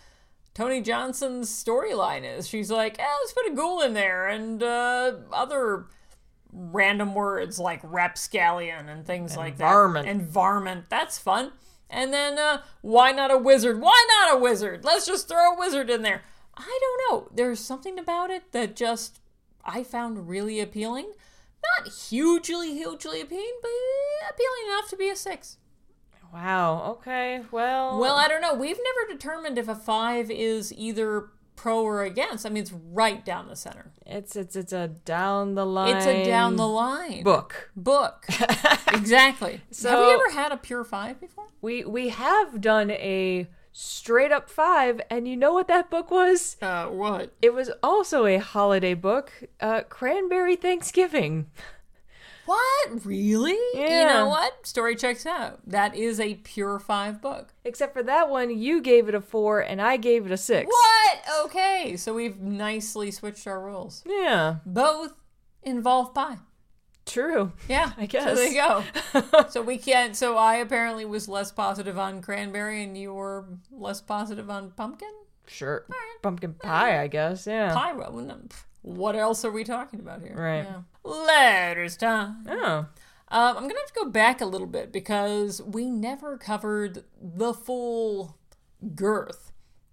Tony 0.56 0.82
Johnson's 0.82 1.50
storyline 1.52 2.24
is. 2.24 2.48
She's 2.48 2.72
like, 2.72 2.98
eh, 3.00 3.06
let's 3.22 3.34
put 3.34 3.52
a 3.52 3.56
ghoul 3.56 3.82
in 3.82 3.94
there, 3.94 4.28
and 4.28 4.64
uh, 4.64 5.14
other 5.32 5.86
random 6.52 7.14
words 7.14 7.60
like 7.60 7.80
rapscallion 7.84 8.90
and 8.90 9.06
things 9.06 9.38
like 9.38 9.58
that. 9.58 9.70
varmint. 9.70 10.08
And 10.08 10.24
varmint. 10.24 10.86
That's 10.90 11.20
fun. 11.20 11.52
And 11.88 12.12
then, 12.12 12.40
uh, 12.40 12.62
why 12.82 13.12
not 13.12 13.32
a 13.32 13.38
wizard? 13.38 13.80
Why 13.80 14.06
not 14.08 14.36
a 14.36 14.40
wizard? 14.40 14.84
Let's 14.84 15.06
just 15.06 15.28
throw 15.28 15.54
a 15.54 15.60
wizard 15.60 15.90
in 15.92 16.02
there. 16.02 16.24
I 16.56 16.80
don't 16.82 17.02
know. 17.12 17.30
There's 17.34 17.60
something 17.60 17.98
about 18.00 18.32
it 18.32 18.52
that 18.52 18.76
just 18.76 19.22
I 19.64 19.84
found 19.84 20.28
really 20.28 20.60
appealing. 20.60 21.14
Not 21.64 21.92
hugely, 21.94 22.74
hugely 22.74 23.22
appealing, 23.22 23.60
but 23.62 23.70
appealing 24.30 24.68
enough 24.68 24.90
to 24.90 24.98
be 24.98 25.10
a 25.10 25.16
six. 25.16 25.58
Wow. 26.34 26.98
Okay. 27.00 27.42
Well. 27.52 28.00
Well, 28.00 28.16
I 28.16 28.28
don't 28.28 28.42
know. 28.42 28.54
We've 28.54 28.78
never 28.78 29.14
determined 29.14 29.58
if 29.58 29.68
a 29.68 29.76
five 29.76 30.30
is 30.30 30.74
either 30.74 31.30
pro 31.56 31.84
or 31.84 32.04
against. 32.04 32.46
I 32.46 32.50
mean, 32.50 32.62
it's 32.64 32.72
right 32.72 33.24
down 33.26 33.48
the 33.48 33.56
center. 33.56 33.92
it's 34.06 34.36
it's 34.36 34.56
it's 34.56 34.72
a 34.72 34.88
down 34.88 35.56
the 35.56 35.66
line. 35.66 35.98
It's 35.98 36.06
a 36.06 36.26
down 36.26 36.56
the 36.56 36.68
line 36.68 37.24
book. 37.24 37.72
book. 37.76 38.26
exactly. 38.94 39.62
So 39.72 39.90
have 39.90 40.00
you 40.00 40.12
ever 40.12 40.30
had 40.32 40.52
a 40.52 40.58
pure 40.58 40.84
five 40.84 41.20
before? 41.20 41.48
We 41.62 41.84
we 41.84 42.10
have 42.10 42.62
done 42.62 42.92
a 42.92 43.48
straight 43.80 44.32
up 44.32 44.50
five, 44.50 45.00
and 45.10 45.26
you 45.28 45.38
know 45.38 45.54
what 45.54 45.70
that 45.70 45.90
book 45.90 46.12
was? 46.12 46.58
Uh, 46.62 46.88
what? 46.88 47.34
It 47.42 47.54
was 47.54 47.72
also 47.82 48.26
a 48.26 48.38
holiday 48.38 48.94
book, 48.94 49.32
uh, 49.62 49.82
Cranberry 49.88 50.58
Thanksgiving. 50.58 51.50
What? 52.46 53.06
Really? 53.06 53.58
Yeah. 53.74 54.00
You 54.00 54.06
know 54.08 54.28
what? 54.28 54.66
Story 54.66 54.96
checks 54.96 55.26
out. 55.26 55.60
That 55.66 55.96
is 55.96 56.20
a 56.20 56.36
pure 56.36 56.80
five 56.80 57.22
book. 57.22 57.54
Except 57.64 57.94
for 57.94 58.04
that 58.04 58.30
one, 58.30 58.50
you 58.50 58.82
gave 58.82 59.08
it 59.08 59.16
a 59.16 59.22
four, 59.22 59.62
and 59.62 59.82
I 59.82 59.98
gave 59.98 60.26
it 60.26 60.32
a 60.32 60.38
six. 60.38 60.68
What? 60.68 61.46
Okay, 61.46 61.96
so 61.96 62.14
we've 62.14 62.40
nicely 62.40 63.12
switched 63.12 63.48
our 63.48 63.62
rules. 63.64 64.04
Yeah, 64.06 64.58
Both 64.66 65.14
involve 65.64 66.14
pie. 66.14 66.38
True. 67.12 67.52
Yeah, 67.68 67.92
I 67.98 68.06
guess. 68.06 68.24
So 68.24 68.36
there 68.36 68.48
you 68.48 68.54
go. 68.54 69.46
so 69.50 69.62
we 69.62 69.78
can't. 69.78 70.16
So 70.16 70.38
I 70.38 70.56
apparently 70.56 71.06
was 71.06 71.28
less 71.28 71.52
positive 71.52 71.98
on 71.98 72.22
cranberry, 72.22 72.84
and 72.84 72.98
you 72.98 73.14
were 73.14 73.46
less 73.72 74.02
positive 74.02 74.50
on 74.50 74.72
pumpkin 74.72 75.10
Sure. 75.50 75.86
Pumpkin 76.22 76.54
pie, 76.54 77.02
I 77.02 77.08
guess. 77.08 77.48
Yeah. 77.48 77.74
pie. 77.74 77.94
What 78.82 79.16
else 79.16 79.44
are 79.44 79.52
we 79.52 79.64
talking 79.64 80.00
about 80.00 80.22
here? 80.22 80.36
Right. 80.36 80.64
Yeah. 80.64 80.82
Letters 81.04 81.98
time. 81.98 82.46
Oh. 82.48 82.86
Um, 83.32 83.58
I'm 83.58 83.68
gonna 83.68 83.80
have 83.80 83.94
to 83.94 84.04
go 84.04 84.10
back 84.10 84.42
a 84.42 84.46
little 84.46 84.68
bit 84.68 84.92
because 84.92 85.62
we 85.62 85.90
never 85.90 86.38
covered 86.38 87.04
the 87.22 87.54
full 87.54 88.38
girth 88.96 89.49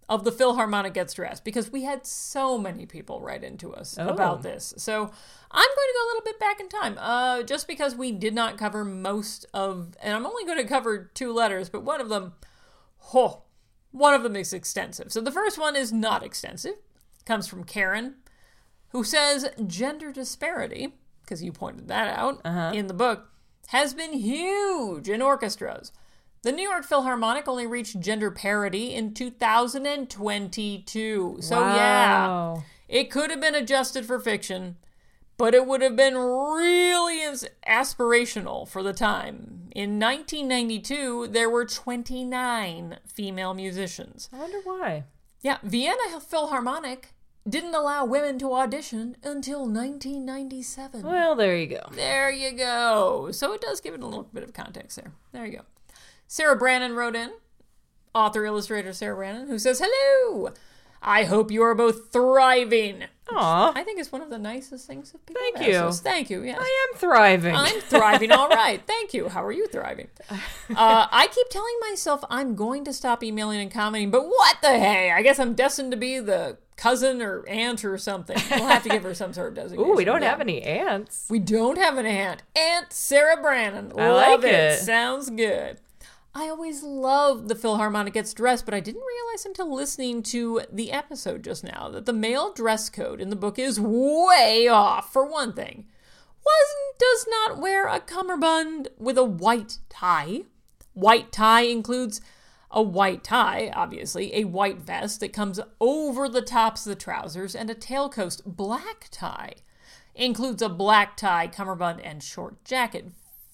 of 0.09 0.23
the 0.25 0.31
Philharmonic 0.33 0.95
Gets 0.95 1.15
Dressed 1.15 1.45
because 1.45 1.73
we 1.73 1.83
had 1.83 2.07
so 2.07 2.57
many 2.59 2.87
people 2.87 3.21
write 3.21 3.43
into 3.43 3.75
us 3.75 3.99
Oh. 3.99 4.09
about 4.09 4.43
this. 4.43 4.73
So 4.77 4.95
I'm 5.03 5.03
going 5.03 5.11
to 5.11 5.95
go 5.99 6.05
a 6.05 6.09
little 6.09 6.23
bit 6.25 6.39
back 6.41 6.61
in 6.61 6.69
time, 6.69 6.97
uh, 6.99 7.43
just 7.43 7.67
because 7.67 7.95
we 7.97 8.13
did 8.13 8.35
not 8.35 8.57
cover 8.59 8.85
most 8.85 9.47
of, 9.53 9.97
and 10.01 10.15
I'm 10.15 10.27
only 10.27 10.45
going 10.45 10.59
to 10.59 10.65
cover 10.69 11.11
two 11.15 11.33
letters, 11.33 11.69
but 11.69 11.83
one 11.83 12.01
of 12.01 12.09
them, 12.09 12.35
oh, 13.15 13.43
one 13.91 14.15
of 14.15 14.23
them 14.23 14.37
is 14.37 14.53
extensive. 14.53 15.11
So 15.13 15.21
the 15.21 15.33
first 15.33 15.59
one 15.59 15.75
is 15.75 15.93
not 15.93 16.23
extensive, 16.23 16.75
comes 17.25 17.49
from 17.49 17.65
Karen, 17.65 18.15
who 18.91 19.03
says 19.03 19.49
gender 19.67 20.13
disparity, 20.13 20.95
because 21.23 21.43
you 21.43 21.51
pointed 21.51 21.89
that 21.89 22.17
out 22.17 22.41
in 22.75 22.87
the 22.87 22.95
book, 22.95 23.29
has 23.69 23.93
been 23.95 24.13
huge 24.13 25.09
in 25.09 25.21
orchestras. 25.21 25.91
The 26.47 26.53
New 26.53 26.63
York 26.63 26.85
Philharmonic 26.85 27.49
only 27.49 27.67
reached 27.67 27.99
gender 27.99 28.31
parity 28.31 28.95
in 28.95 29.15
2022. 29.15 31.39
So, 31.41 31.59
yeah, 31.59 32.59
it 32.89 33.11
could 33.11 33.31
have 33.31 33.41
been 33.41 33.57
adjusted 33.57 34.07
for 34.07 34.21
fiction, 34.21 34.77
but 35.39 35.57
it 35.57 35.67
would 35.67 35.83
have 35.83 35.97
been 35.97 36.17
really 36.17 37.21
as- 37.23 37.49
aspirational 37.67 38.69
for 38.69 38.85
the 38.85 38.93
time. 38.93 39.71
In 39.75 39.99
1992, 39.99 41.27
there 41.27 41.51
were 41.51 41.65
29 41.65 43.01
female 43.09 43.53
musicians. 43.53 44.29
I 44.33 44.37
wonder 44.37 44.61
why. 44.63 45.03
Yeah, 45.41 45.59
Vienna 45.65 46.21
Philharmonic 46.21 47.09
didn't 47.49 47.75
allow 47.75 48.05
women 48.05 48.39
to 48.39 48.53
audition 48.53 49.17
until 49.25 49.67
1997. 49.67 51.03
Well, 51.03 51.35
there 51.35 51.57
you 51.57 51.67
go. 51.67 51.81
There 51.91 52.31
you 52.31 52.53
go. 52.53 53.33
So 53.33 53.53
it 53.53 53.61
does 53.61 53.81
give 53.81 53.95
it 53.95 54.01
a 54.01 54.07
little 54.07 54.29
bit 54.33 54.45
of 54.45 54.53
context 54.53 54.97
there. 54.97 55.11
There 55.33 55.45
you 55.45 55.57
go. 55.57 55.63
Sarah 56.27 56.57
Brannen 56.57 56.95
wrote 56.95 57.15
in, 57.17 57.31
author 58.15 58.45
illustrator 58.45 58.93
Sarah 58.93 59.17
Brannen, 59.17 59.49
who 59.49 59.59
says, 59.59 59.81
Hello! 59.85 60.51
I 61.03 61.25
hope 61.25 61.51
you 61.53 61.63
are 61.63 61.75
both 61.75 62.11
thriving. 62.13 63.05
Aw. 63.31 63.73
I 63.77 63.83
think 63.85 64.01
it's 64.01 64.11
one 64.11 64.23
of 64.23 64.31
the 64.31 64.39
nicest 64.39 64.87
things 64.87 65.13
that 65.13 65.25
people 65.27 65.43
Thank 65.55 65.69
you. 65.69 65.77
us. 65.79 66.01
Thank 66.01 66.31
you. 66.31 66.43
Yes. 66.43 66.59
I 66.61 66.89
am 66.93 66.99
thriving. 66.99 67.55
I'm 67.55 67.81
thriving 67.81 68.33
all 68.33 68.49
right. 68.63 68.81
Thank 68.87 69.13
you. 69.15 69.29
How 69.29 69.45
are 69.45 69.53
you 69.53 69.69
thriving? 69.69 70.09
Uh, 70.31 70.37
I 71.11 71.29
keep 71.33 71.49
telling 71.51 71.75
myself 71.89 72.25
I'm 72.31 72.55
going 72.57 72.85
to 72.87 72.93
stop 72.93 73.23
emailing 73.23 73.61
and 73.61 73.71
commenting, 73.71 74.11
but 74.11 74.27
what 74.27 74.57
the 74.63 74.79
hey? 74.79 75.13
I 75.13 75.23
guess 75.23 75.39
I'm 75.39 75.55
destined 75.55 75.91
to 75.93 75.97
be 75.97 76.19
the 76.19 76.57
cousin 76.77 77.21
or 77.23 77.47
aunt 77.49 77.85
or 77.85 77.99
something. 77.99 78.39
We'll 78.51 78.67
have 78.69 78.83
to 78.85 78.89
give 78.89 79.03
her 79.03 79.15
some 79.15 79.33
sort 79.33 79.49
of 79.49 79.55
designation. 79.55 79.91
Ooh, 79.93 79.97
we 79.97 80.05
don't 80.05 80.23
Yeah. 80.23 80.31
have 80.31 80.41
any 80.41 80.63
aunts. 80.63 81.27
We 81.31 81.39
don't 81.41 81.79
have 81.79 81.99
an 81.99 82.07
aunt. 82.07 82.43
Aunt 82.57 82.93
Sarah 82.93 83.41
Brannen. 83.41 83.93
I 83.97 84.09
Love 84.09 84.43
like 84.43 84.49
it. 84.51 84.55
it. 84.55 84.79
Sounds 84.81 85.31
good. 85.31 85.79
I 86.39 86.51
always 86.51 86.83
love 86.83 87.49
the 87.49 87.55
Philharmonic 87.55 88.13
Gets 88.13 88.35
Dressed, 88.35 88.67
but 88.67 88.75
I 88.75 88.81
didn't 88.81 89.01
realize 89.01 89.47
until 89.47 89.75
listening 89.75 90.23
to 90.25 90.61
the 90.71 90.93
episode 90.93 91.43
just 91.43 91.65
now 91.65 91.89
that 91.89 92.05
the 92.05 92.13
male 92.13 92.53
dress 92.53 92.91
code 92.91 93.23
in 93.23 93.31
the 93.31 93.37
book 93.37 93.59
is 93.59 93.81
way 93.81 94.69
off, 94.69 95.11
for 95.11 95.25
one 95.25 95.55
thing. 95.55 95.87
Was 96.45 96.75
does 96.99 97.27
not 97.31 97.59
wear 97.59 97.89
a 97.89 98.01
cummerbund 98.01 98.89
with 98.99 99.17
a 99.17 99.25
white 99.25 99.79
tie. 99.89 100.43
White 100.93 101.33
tie 101.33 101.63
includes 101.63 102.21
a 102.71 102.83
white 102.83 103.25
tie, 103.25 103.73
obviously, 103.75 104.35
a 104.35 104.45
white 104.45 104.81
vest 104.81 105.21
that 105.21 105.33
comes 105.33 105.59
over 105.81 106.29
the 106.29 106.43
tops 106.43 106.85
of 106.85 106.91
the 106.91 107.03
trousers, 107.03 107.55
and 107.55 107.71
a 107.71 107.75
tailcoat 107.75 108.43
black 108.45 109.09
tie. 109.11 109.55
Includes 110.15 110.61
a 110.61 110.69
black 110.69 111.17
tie, 111.17 111.49
cummerbund, 111.49 112.03
and 112.05 112.23
short 112.23 112.63
jacket. 112.63 113.07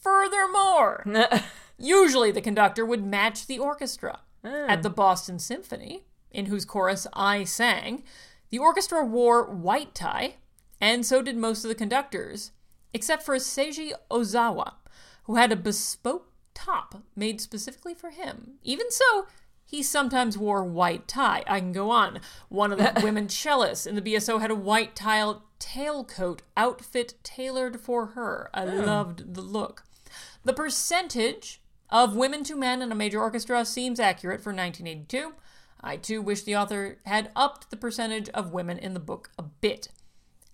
Furthermore, 0.02 1.04
usually 1.82 2.30
the 2.30 2.40
conductor 2.40 2.86
would 2.86 3.04
match 3.04 3.46
the 3.46 3.58
orchestra. 3.58 4.20
Oh. 4.44 4.66
At 4.68 4.82
the 4.82 4.90
Boston 4.90 5.38
Symphony, 5.38 6.04
in 6.30 6.46
whose 6.46 6.64
chorus 6.64 7.06
I 7.12 7.44
sang, 7.44 8.02
the 8.50 8.58
orchestra 8.58 9.04
wore 9.04 9.44
white 9.44 9.94
tie, 9.94 10.36
and 10.80 11.06
so 11.06 11.22
did 11.22 11.36
most 11.36 11.64
of 11.64 11.68
the 11.68 11.74
conductors, 11.74 12.50
except 12.92 13.22
for 13.22 13.36
Seiji 13.36 13.92
Ozawa, 14.10 14.74
who 15.24 15.36
had 15.36 15.52
a 15.52 15.56
bespoke 15.56 16.32
top 16.54 17.02
made 17.14 17.40
specifically 17.40 17.94
for 17.94 18.10
him. 18.10 18.54
Even 18.62 18.90
so, 18.90 19.26
he 19.64 19.82
sometimes 19.82 20.36
wore 20.36 20.64
white 20.64 21.08
tie. 21.08 21.44
I 21.46 21.60
can 21.60 21.72
go 21.72 21.90
on. 21.90 22.20
One 22.48 22.72
of 22.72 22.78
the 22.78 22.92
women 23.02 23.28
cellists 23.28 23.86
in 23.86 23.94
the 23.94 24.02
BSO 24.02 24.40
had 24.40 24.50
a 24.50 24.56
white 24.56 24.94
tile 24.94 25.44
tailcoat 25.58 26.40
outfit 26.56 27.14
tailored 27.22 27.80
for 27.80 28.06
her. 28.08 28.50
I 28.52 28.66
hmm. 28.66 28.84
loved 28.84 29.34
the 29.34 29.40
look. 29.40 29.84
The 30.44 30.52
percentage 30.52 31.61
of 31.92 32.16
women 32.16 32.42
to 32.44 32.56
men 32.56 32.80
in 32.80 32.90
a 32.90 32.96
major 32.96 33.20
orchestra 33.20 33.64
seems 33.66 34.00
accurate 34.00 34.40
for 34.40 34.50
1982. 34.50 35.34
I 35.82 35.98
too 35.98 36.22
wish 36.22 36.42
the 36.42 36.56
author 36.56 36.98
had 37.04 37.30
upped 37.36 37.70
the 37.70 37.76
percentage 37.76 38.30
of 38.30 38.52
women 38.52 38.78
in 38.78 38.94
the 38.94 39.00
book 39.00 39.30
a 39.38 39.42
bit. 39.42 39.88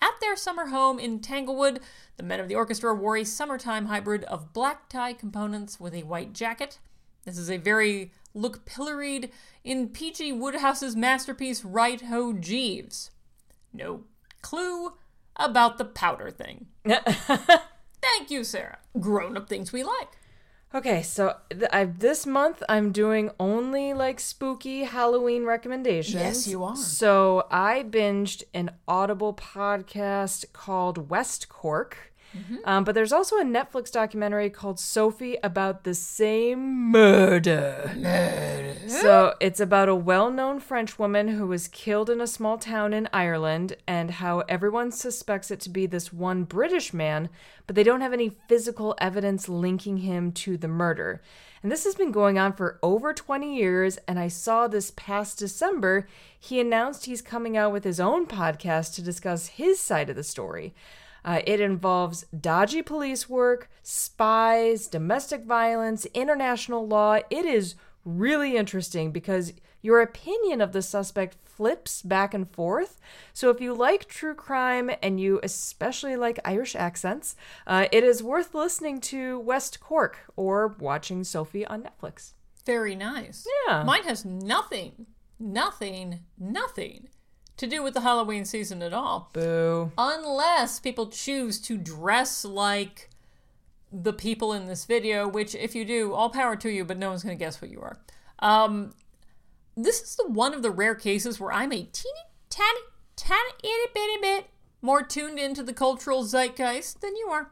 At 0.02 0.20
their 0.20 0.36
summer 0.36 0.66
home 0.66 0.98
in 0.98 1.20
Tanglewood, 1.20 1.80
the 2.16 2.24
men 2.24 2.40
of 2.40 2.48
the 2.48 2.56
orchestra 2.56 2.92
wore 2.92 3.16
a 3.16 3.24
summertime 3.24 3.86
hybrid 3.86 4.24
of 4.24 4.52
black 4.52 4.88
tie 4.88 5.12
components 5.12 5.78
with 5.78 5.94
a 5.94 6.02
white 6.02 6.32
jacket. 6.32 6.80
This 7.24 7.38
is 7.38 7.50
a 7.50 7.56
very 7.56 8.10
look 8.34 8.64
pilloried 8.64 9.30
in 9.62 9.88
P.G. 9.88 10.32
Wodehouse's 10.32 10.96
masterpiece 10.96 11.64
Right 11.64 12.00
Ho 12.00 12.32
Jeeves. 12.32 13.10
No 13.72 14.04
clue 14.42 14.94
about 15.36 15.78
the 15.78 15.84
powder 15.84 16.30
thing. 16.30 16.66
Thank 16.84 18.30
you, 18.30 18.42
Sarah. 18.42 18.78
Grown 18.98 19.36
up 19.36 19.48
things 19.48 19.72
we 19.72 19.84
like. 19.84 20.18
Okay, 20.74 21.02
so 21.02 21.36
th- 21.50 21.70
I, 21.72 21.86
this 21.86 22.26
month 22.26 22.62
I'm 22.68 22.92
doing 22.92 23.30
only 23.40 23.94
like 23.94 24.20
spooky 24.20 24.84
Halloween 24.84 25.44
recommendations. 25.44 26.14
Yes, 26.22 26.46
you 26.46 26.62
are. 26.62 26.76
So 26.76 27.46
I 27.50 27.84
binged 27.88 28.42
an 28.52 28.72
Audible 28.86 29.32
podcast 29.32 30.52
called 30.52 31.08
West 31.10 31.48
Cork. 31.48 32.12
Mm-hmm. 32.36 32.56
Um, 32.64 32.84
but 32.84 32.94
there's 32.94 33.12
also 33.12 33.36
a 33.36 33.44
Netflix 33.44 33.90
documentary 33.90 34.50
called 34.50 34.78
Sophie 34.78 35.38
about 35.42 35.84
the 35.84 35.94
same 35.94 36.90
murder. 36.90 37.92
So 38.86 39.34
it's 39.40 39.60
about 39.60 39.88
a 39.88 39.94
well 39.94 40.30
known 40.30 40.60
French 40.60 40.98
woman 40.98 41.28
who 41.28 41.46
was 41.46 41.68
killed 41.68 42.10
in 42.10 42.20
a 42.20 42.26
small 42.26 42.58
town 42.58 42.92
in 42.92 43.08
Ireland 43.12 43.76
and 43.86 44.12
how 44.12 44.40
everyone 44.48 44.92
suspects 44.92 45.50
it 45.50 45.60
to 45.60 45.70
be 45.70 45.86
this 45.86 46.12
one 46.12 46.44
British 46.44 46.92
man, 46.92 47.28
but 47.66 47.76
they 47.76 47.82
don't 47.82 48.00
have 48.00 48.12
any 48.12 48.36
physical 48.48 48.94
evidence 48.98 49.48
linking 49.48 49.98
him 49.98 50.32
to 50.32 50.56
the 50.56 50.68
murder. 50.68 51.22
And 51.62 51.72
this 51.72 51.84
has 51.84 51.94
been 51.94 52.12
going 52.12 52.38
on 52.38 52.52
for 52.52 52.78
over 52.82 53.12
20 53.12 53.56
years. 53.56 53.98
And 54.08 54.18
I 54.18 54.28
saw 54.28 54.68
this 54.68 54.92
past 54.94 55.38
December, 55.38 56.08
he 56.38 56.60
announced 56.60 57.06
he's 57.06 57.22
coming 57.22 57.56
out 57.56 57.72
with 57.72 57.84
his 57.84 58.00
own 58.00 58.26
podcast 58.26 58.94
to 58.94 59.02
discuss 59.02 59.48
his 59.48 59.80
side 59.80 60.10
of 60.10 60.16
the 60.16 60.22
story. 60.22 60.74
Uh, 61.28 61.42
it 61.46 61.60
involves 61.60 62.24
dodgy 62.40 62.80
police 62.80 63.28
work, 63.28 63.68
spies, 63.82 64.86
domestic 64.86 65.44
violence, 65.44 66.06
international 66.14 66.88
law. 66.88 67.18
It 67.28 67.44
is 67.44 67.74
really 68.02 68.56
interesting 68.56 69.12
because 69.12 69.52
your 69.82 70.00
opinion 70.00 70.62
of 70.62 70.72
the 70.72 70.80
suspect 70.80 71.36
flips 71.44 72.00
back 72.00 72.32
and 72.32 72.50
forth. 72.50 72.98
So 73.34 73.50
if 73.50 73.60
you 73.60 73.74
like 73.74 74.06
true 74.06 74.34
crime 74.34 74.90
and 75.02 75.20
you 75.20 75.38
especially 75.42 76.16
like 76.16 76.40
Irish 76.46 76.74
accents, 76.74 77.36
uh, 77.66 77.88
it 77.92 78.04
is 78.04 78.22
worth 78.22 78.54
listening 78.54 78.98
to 79.02 79.38
West 79.38 79.80
Cork 79.80 80.20
or 80.34 80.76
watching 80.78 81.24
Sophie 81.24 81.66
on 81.66 81.82
Netflix. 81.82 82.32
Very 82.64 82.94
nice. 82.94 83.46
Yeah. 83.66 83.82
Mine 83.82 84.04
has 84.04 84.24
nothing, 84.24 85.04
nothing, 85.38 86.20
nothing 86.38 87.08
to 87.58 87.66
do 87.66 87.82
with 87.82 87.94
the 87.94 88.00
Halloween 88.00 88.44
season 88.44 88.82
at 88.82 88.92
all. 88.92 89.30
Boo. 89.32 89.92
Unless 89.98 90.80
people 90.80 91.08
choose 91.08 91.60
to 91.62 91.76
dress 91.76 92.44
like 92.44 93.10
the 93.92 94.12
people 94.12 94.52
in 94.52 94.66
this 94.66 94.84
video, 94.84 95.28
which 95.28 95.54
if 95.54 95.74
you 95.74 95.84
do, 95.84 96.14
all 96.14 96.30
power 96.30 96.56
to 96.56 96.70
you, 96.70 96.84
but 96.84 96.98
no 96.98 97.10
one's 97.10 97.22
going 97.22 97.36
to 97.36 97.44
guess 97.44 97.60
what 97.60 97.70
you 97.70 97.80
are. 97.80 97.98
Um, 98.38 98.94
this 99.76 100.00
is 100.00 100.16
the 100.16 100.28
one 100.28 100.54
of 100.54 100.62
the 100.62 100.70
rare 100.70 100.94
cases 100.94 101.38
where 101.38 101.52
I'm 101.52 101.72
a 101.72 101.82
teeny 101.82 102.20
tiny, 102.50 102.80
tiny 103.16 103.52
itty 103.62 103.90
bitty 103.94 104.20
bit 104.20 104.46
more 104.80 105.02
tuned 105.02 105.38
into 105.38 105.62
the 105.62 105.72
cultural 105.72 106.24
zeitgeist 106.24 107.00
than 107.00 107.16
you 107.16 107.28
are. 107.30 107.50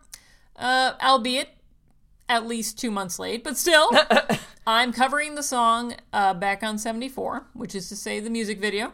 Uh, 0.56 0.94
albeit 1.02 1.50
at 2.28 2.46
least 2.46 2.78
two 2.78 2.90
months 2.90 3.18
late, 3.18 3.44
but 3.44 3.56
still, 3.56 3.90
I'm 4.66 4.92
covering 4.92 5.34
the 5.34 5.42
song 5.42 5.94
uh, 6.12 6.34
back 6.34 6.62
on 6.62 6.78
74, 6.78 7.46
which 7.52 7.74
is 7.74 7.88
to 7.90 7.96
say 7.96 8.20
the 8.20 8.30
music 8.30 8.58
video, 8.58 8.92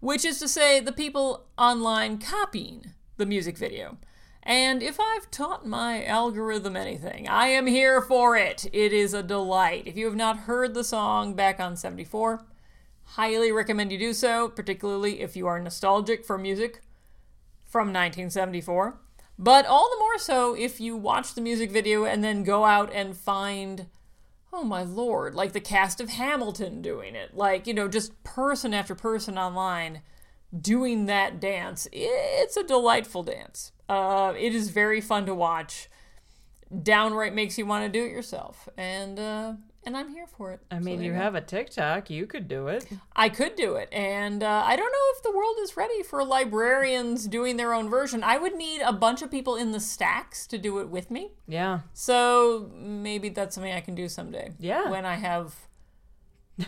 which 0.00 0.24
is 0.24 0.38
to 0.38 0.48
say 0.48 0.80
the 0.80 0.92
people 0.92 1.46
online 1.58 2.18
copying 2.18 2.92
the 3.16 3.26
music 3.26 3.56
video. 3.56 3.98
And 4.42 4.82
if 4.82 4.98
I've 4.98 5.30
taught 5.30 5.66
my 5.66 6.04
algorithm 6.04 6.74
anything, 6.74 7.28
I 7.28 7.48
am 7.48 7.66
here 7.66 8.00
for 8.00 8.36
it. 8.36 8.66
It 8.72 8.92
is 8.92 9.12
a 9.12 9.22
delight. 9.22 9.86
If 9.86 9.96
you 9.96 10.06
have 10.06 10.16
not 10.16 10.40
heard 10.40 10.72
the 10.72 10.82
song 10.82 11.34
back 11.34 11.60
on 11.60 11.76
74, 11.76 12.44
highly 13.02 13.52
recommend 13.52 13.92
you 13.92 13.98
do 13.98 14.12
so, 14.12 14.48
particularly 14.48 15.20
if 15.20 15.36
you 15.36 15.46
are 15.46 15.60
nostalgic 15.60 16.24
for 16.24 16.38
music 16.38 16.80
from 17.66 17.88
1974. 17.88 18.98
But 19.38 19.66
all 19.66 19.88
the 19.90 19.98
more 19.98 20.18
so 20.18 20.54
if 20.54 20.80
you 20.80 20.96
watch 20.96 21.34
the 21.34 21.40
music 21.40 21.70
video 21.70 22.04
and 22.04 22.24
then 22.24 22.42
go 22.42 22.64
out 22.64 22.90
and 22.92 23.16
find, 23.16 23.86
oh 24.52 24.64
my 24.64 24.82
lord, 24.82 25.34
like 25.34 25.52
the 25.52 25.60
cast 25.60 26.00
of 26.00 26.10
Hamilton 26.10 26.82
doing 26.82 27.14
it. 27.14 27.36
Like, 27.36 27.66
you 27.66 27.74
know, 27.74 27.88
just 27.88 28.22
person 28.24 28.74
after 28.74 28.94
person 28.94 29.38
online 29.38 30.02
doing 30.58 31.06
that 31.06 31.40
dance. 31.40 31.86
It's 31.92 32.56
a 32.56 32.64
delightful 32.64 33.22
dance. 33.22 33.72
Uh, 33.88 34.34
it 34.36 34.54
is 34.54 34.70
very 34.70 35.00
fun 35.00 35.26
to 35.26 35.34
watch. 35.34 35.88
Downright 36.82 37.34
makes 37.34 37.58
you 37.58 37.66
want 37.66 37.84
to 37.84 37.98
do 37.98 38.04
it 38.04 38.12
yourself. 38.12 38.68
And, 38.76 39.18
uh, 39.18 39.52
and 39.84 39.96
I'm 39.96 40.08
here 40.10 40.26
for 40.26 40.52
it. 40.52 40.60
I 40.70 40.78
mean, 40.78 40.98
there 40.98 41.06
you 41.06 41.12
have 41.14 41.34
a 41.34 41.40
TikTok. 41.40 42.10
You 42.10 42.26
could 42.26 42.48
do 42.48 42.68
it. 42.68 42.86
I 43.16 43.28
could 43.28 43.56
do 43.56 43.76
it. 43.76 43.88
And 43.92 44.42
uh, 44.42 44.62
I 44.64 44.76
don't 44.76 44.92
know 44.92 45.16
if 45.16 45.22
the 45.22 45.32
world 45.36 45.56
is 45.62 45.76
ready 45.76 46.02
for 46.02 46.22
librarians 46.24 47.26
doing 47.26 47.56
their 47.56 47.72
own 47.72 47.88
version. 47.88 48.22
I 48.22 48.36
would 48.38 48.54
need 48.56 48.82
a 48.82 48.92
bunch 48.92 49.22
of 49.22 49.30
people 49.30 49.56
in 49.56 49.72
the 49.72 49.80
stacks 49.80 50.46
to 50.48 50.58
do 50.58 50.78
it 50.80 50.88
with 50.88 51.10
me. 51.10 51.30
Yeah. 51.48 51.80
So 51.94 52.70
maybe 52.76 53.30
that's 53.30 53.54
something 53.54 53.72
I 53.72 53.80
can 53.80 53.94
do 53.94 54.08
someday. 54.08 54.52
Yeah. 54.58 54.90
When 54.90 55.06
I 55.06 55.14
have 55.16 55.54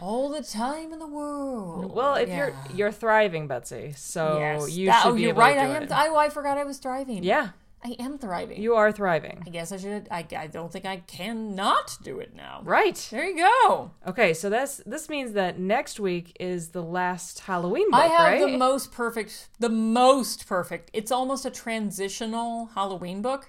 all 0.01 0.31
the 0.31 0.42
time 0.42 0.90
in 0.92 0.98
the 0.98 1.07
world. 1.07 1.94
Well, 1.94 2.14
if 2.14 2.29
Yeah. 2.31 2.37
you're 2.37 2.55
you're 2.75 2.92
thriving, 2.92 3.46
Betsy, 3.46 3.92
so 3.94 4.38
yes. 4.38 4.70
you 4.77 4.87
That- 4.87 5.03
should 5.03 5.11
oh, 5.11 5.14
be 5.14 5.20
you're 5.20 5.31
able 5.31 5.40
right. 5.42 5.55
to 5.55 5.61
I 5.61 5.64
am. 5.66 5.83
it. 5.83 5.90
oh, 5.92 6.16
I 6.16 6.31
forgot 6.31 6.57
I 6.57 6.64
was 6.64 6.79
thriving. 6.79 7.22
yeah, 7.22 7.51
I 7.85 7.97
am 7.99 8.16
thriving. 8.18 8.62
you 8.62 8.75
are 8.77 8.92
thriving. 8.92 9.42
I 9.45 9.51
guess 9.51 9.73
I 9.73 9.77
should. 9.77 10.07
I, 10.11 10.25
I 10.37 10.47
don't 10.47 10.71
think 10.73 10.85
I 10.87 10.99
cannot 10.99 11.99
do 12.03 12.21
it 12.21 12.35
now. 12.35 12.61
Right. 12.64 12.97
There 13.11 13.25
you 13.25 13.37
go. 13.38 13.90
Okay, 14.07 14.35
so 14.35 14.49
that's 14.49 14.77
this 14.87 15.09
means 15.09 15.33
that 15.33 15.59
next 15.59 15.99
week 15.99 16.37
is 16.38 16.68
the 16.68 16.83
last 16.83 17.40
Halloween 17.40 17.90
book, 17.90 18.01
I 18.01 18.07
have 18.07 18.40
right? 18.40 18.40
the 18.53 18.57
most 18.57 18.92
perfect, 18.92 19.49
the 19.59 19.68
most 19.68 20.47
perfect. 20.47 20.90
It's 20.92 21.11
almost 21.11 21.45
a 21.45 21.51
transitional 21.51 22.66
Halloween 22.75 23.21
book, 23.21 23.49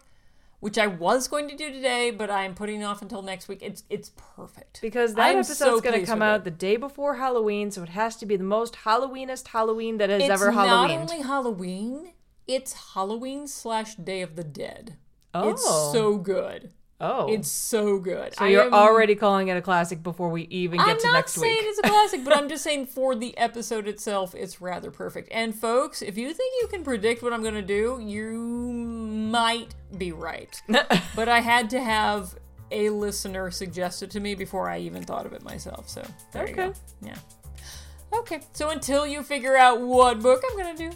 which 0.61 0.77
I 0.79 0.87
was 0.87 1.27
going 1.27 1.47
to 1.49 1.55
do 1.55 1.71
today, 1.71 2.09
but 2.09 2.31
I'm 2.31 2.55
putting 2.55 2.83
off 2.83 3.01
until 3.03 3.21
next 3.21 3.47
week. 3.47 3.59
It's 3.61 3.83
it's 3.89 4.11
perfect 4.15 4.79
because 4.81 5.13
that 5.13 5.27
I'm 5.27 5.35
episode's 5.37 5.59
so 5.59 5.79
going 5.79 5.99
to 5.99 6.05
come 6.07 6.23
out 6.23 6.41
it. 6.41 6.43
the 6.45 6.51
day 6.51 6.77
before 6.77 7.17
Halloween, 7.17 7.69
so 7.69 7.83
it 7.83 7.89
has 7.89 8.15
to 8.15 8.25
be 8.25 8.35
the 8.35 8.43
most 8.43 8.73
Halloweenest 8.83 9.49
Halloween 9.49 9.97
that 9.97 10.09
has 10.09 10.23
It's 10.23 10.31
ever 10.31 10.51
Halloween. 10.51 10.99
not 10.99 11.11
only 11.11 11.21
Halloween; 11.23 12.12
it's 12.47 12.93
Halloween 12.93 13.47
slash 13.47 13.95
Day 13.95 14.21
of 14.21 14.35
the 14.35 14.43
Dead. 14.43 14.97
Oh. 15.33 15.49
It's 15.49 15.63
so 15.63 16.17
good. 16.17 16.71
oh, 17.01 17.27
It's 17.33 17.49
so 17.49 17.97
good. 17.99 18.35
so 18.35 18.45
I 18.45 18.49
you're 18.49 18.63
am- 18.65 18.73
already 18.73 19.15
calling 19.15 19.47
it 19.47 19.57
a 19.57 19.61
classic 19.61 20.03
before 20.03 20.29
we 20.29 20.43
even 20.43 20.77
get 20.77 20.87
I'm 20.87 20.97
to 20.99 21.07
not 21.07 21.13
next 21.13 21.33
saying 21.33 21.51
week. 21.57 21.65
it's 21.65 21.79
a 21.79 21.81
classic, 21.83 22.23
but 22.23 22.35
I'm 22.37 22.47
just 22.53 22.63
saying 22.63 22.85
for 22.87 23.15
the 23.15 23.35
episode 23.37 23.87
itself, 23.87 24.35
it's 24.35 24.61
rather 24.61 24.91
perfect. 24.91 25.29
And 25.31 25.55
folks, 25.55 26.01
if 26.01 26.17
you 26.17 26.33
think 26.33 26.53
you 26.61 26.67
can 26.67 26.83
predict 26.83 27.23
what 27.23 27.33
I'm 27.33 27.41
going 27.41 27.55
to 27.55 27.61
do, 27.61 27.99
you 28.01 28.33
might 28.37 29.73
be 29.97 30.11
right. 30.11 30.61
but 31.15 31.27
I 31.29 31.39
had 31.39 31.69
to 31.71 31.81
have 31.81 32.35
a 32.71 32.89
listener 32.89 33.51
suggested 33.51 34.09
to 34.11 34.19
me 34.19 34.35
before 34.35 34.69
I 34.69 34.79
even 34.79 35.03
thought 35.03 35.25
of 35.25 35.33
it 35.33 35.43
myself. 35.43 35.89
So 35.89 36.03
there 36.31 36.47
you 36.47 36.55
go. 36.55 36.73
Yeah. 37.01 37.15
Okay. 38.13 38.41
So 38.53 38.69
until 38.69 39.05
you 39.07 39.23
figure 39.23 39.55
out 39.57 39.81
what 39.81 40.21
book 40.21 40.41
I'm 40.49 40.57
gonna 40.57 40.77
do, 40.77 40.91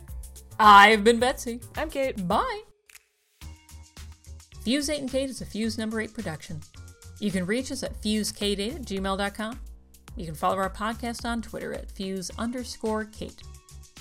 I've 0.60 1.04
been 1.04 1.20
Betsy. 1.20 1.62
I'm 1.76 1.90
Kate. 1.90 2.28
Bye. 2.28 2.62
Fuse 4.64 4.90
8 4.90 5.02
and 5.02 5.10
Kate 5.10 5.30
is 5.30 5.42
a 5.42 5.46
Fuse 5.46 5.78
number 5.78 6.02
8 6.02 6.14
production. 6.14 6.62
You 7.20 7.32
can 7.32 7.46
reach 7.46 7.72
us 7.72 7.84
at 7.84 8.02
fusekate8 8.02 8.76
at 8.76 8.82
gmail.com. 8.82 9.60
You 10.16 10.26
can 10.26 10.36
follow 10.36 10.58
our 10.58 10.70
podcast 10.70 11.26
on 11.26 11.42
Twitter 11.42 11.74
at 11.74 11.92
fuse 11.92 12.32
underscore 12.38 13.06
Kate. 13.06 13.42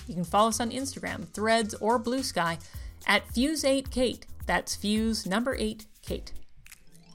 You 0.09 0.15
can 0.15 0.25
follow 0.25 0.49
us 0.49 0.61
on 0.61 0.71
Instagram, 0.71 1.29
Threads, 1.29 1.75
or 1.75 1.99
Blue 1.99 2.23
Sky 2.23 2.59
at 3.07 3.27
Fuse8Kate. 3.29 4.23
That's 4.47 4.75
Fuse 4.75 5.27
number 5.27 5.55
8 5.59 5.87
Kate. 6.03 6.33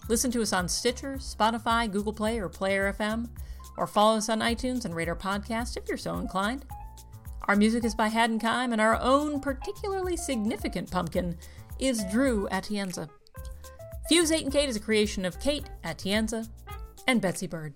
Listen 0.08 0.30
to 0.32 0.42
us 0.42 0.54
on 0.54 0.68
Stitcher, 0.68 1.16
Spotify, 1.16 1.92
Google 1.92 2.14
Play, 2.14 2.40
or 2.40 2.50
Player 2.50 2.94
FM, 2.94 3.30
or 3.78 3.88
follow 3.88 4.18
us 4.18 4.30
on 4.30 4.40
iTunes 4.40 4.86
and 4.86 4.96
rate 4.96 5.10
our 5.10 5.16
podcast 5.16 5.78
if 5.78 5.88
you're 5.88 5.98
so 5.98 6.16
inclined. 6.18 6.66
Our 7.48 7.56
music 7.56 7.84
is 7.84 7.96
by 7.96 8.08
Haddon 8.08 8.40
Kime, 8.40 8.72
and 8.72 8.80
our 8.80 9.00
own 9.02 9.40
particularly 9.40 10.16
significant 10.16 10.92
pumpkin 10.92 11.38
is 11.80 12.06
Drew 12.12 12.48
Atienza. 12.50 13.10
Fuse 14.08 14.32
8 14.32 14.44
and 14.44 14.54
Kate 14.54 14.70
is 14.70 14.76
a 14.76 14.80
creation 14.80 15.26
of 15.26 15.40
Kate 15.40 15.66
Atienza 15.84 16.48
and 17.08 17.20
Betsy 17.20 17.48
Bird. 17.48 17.74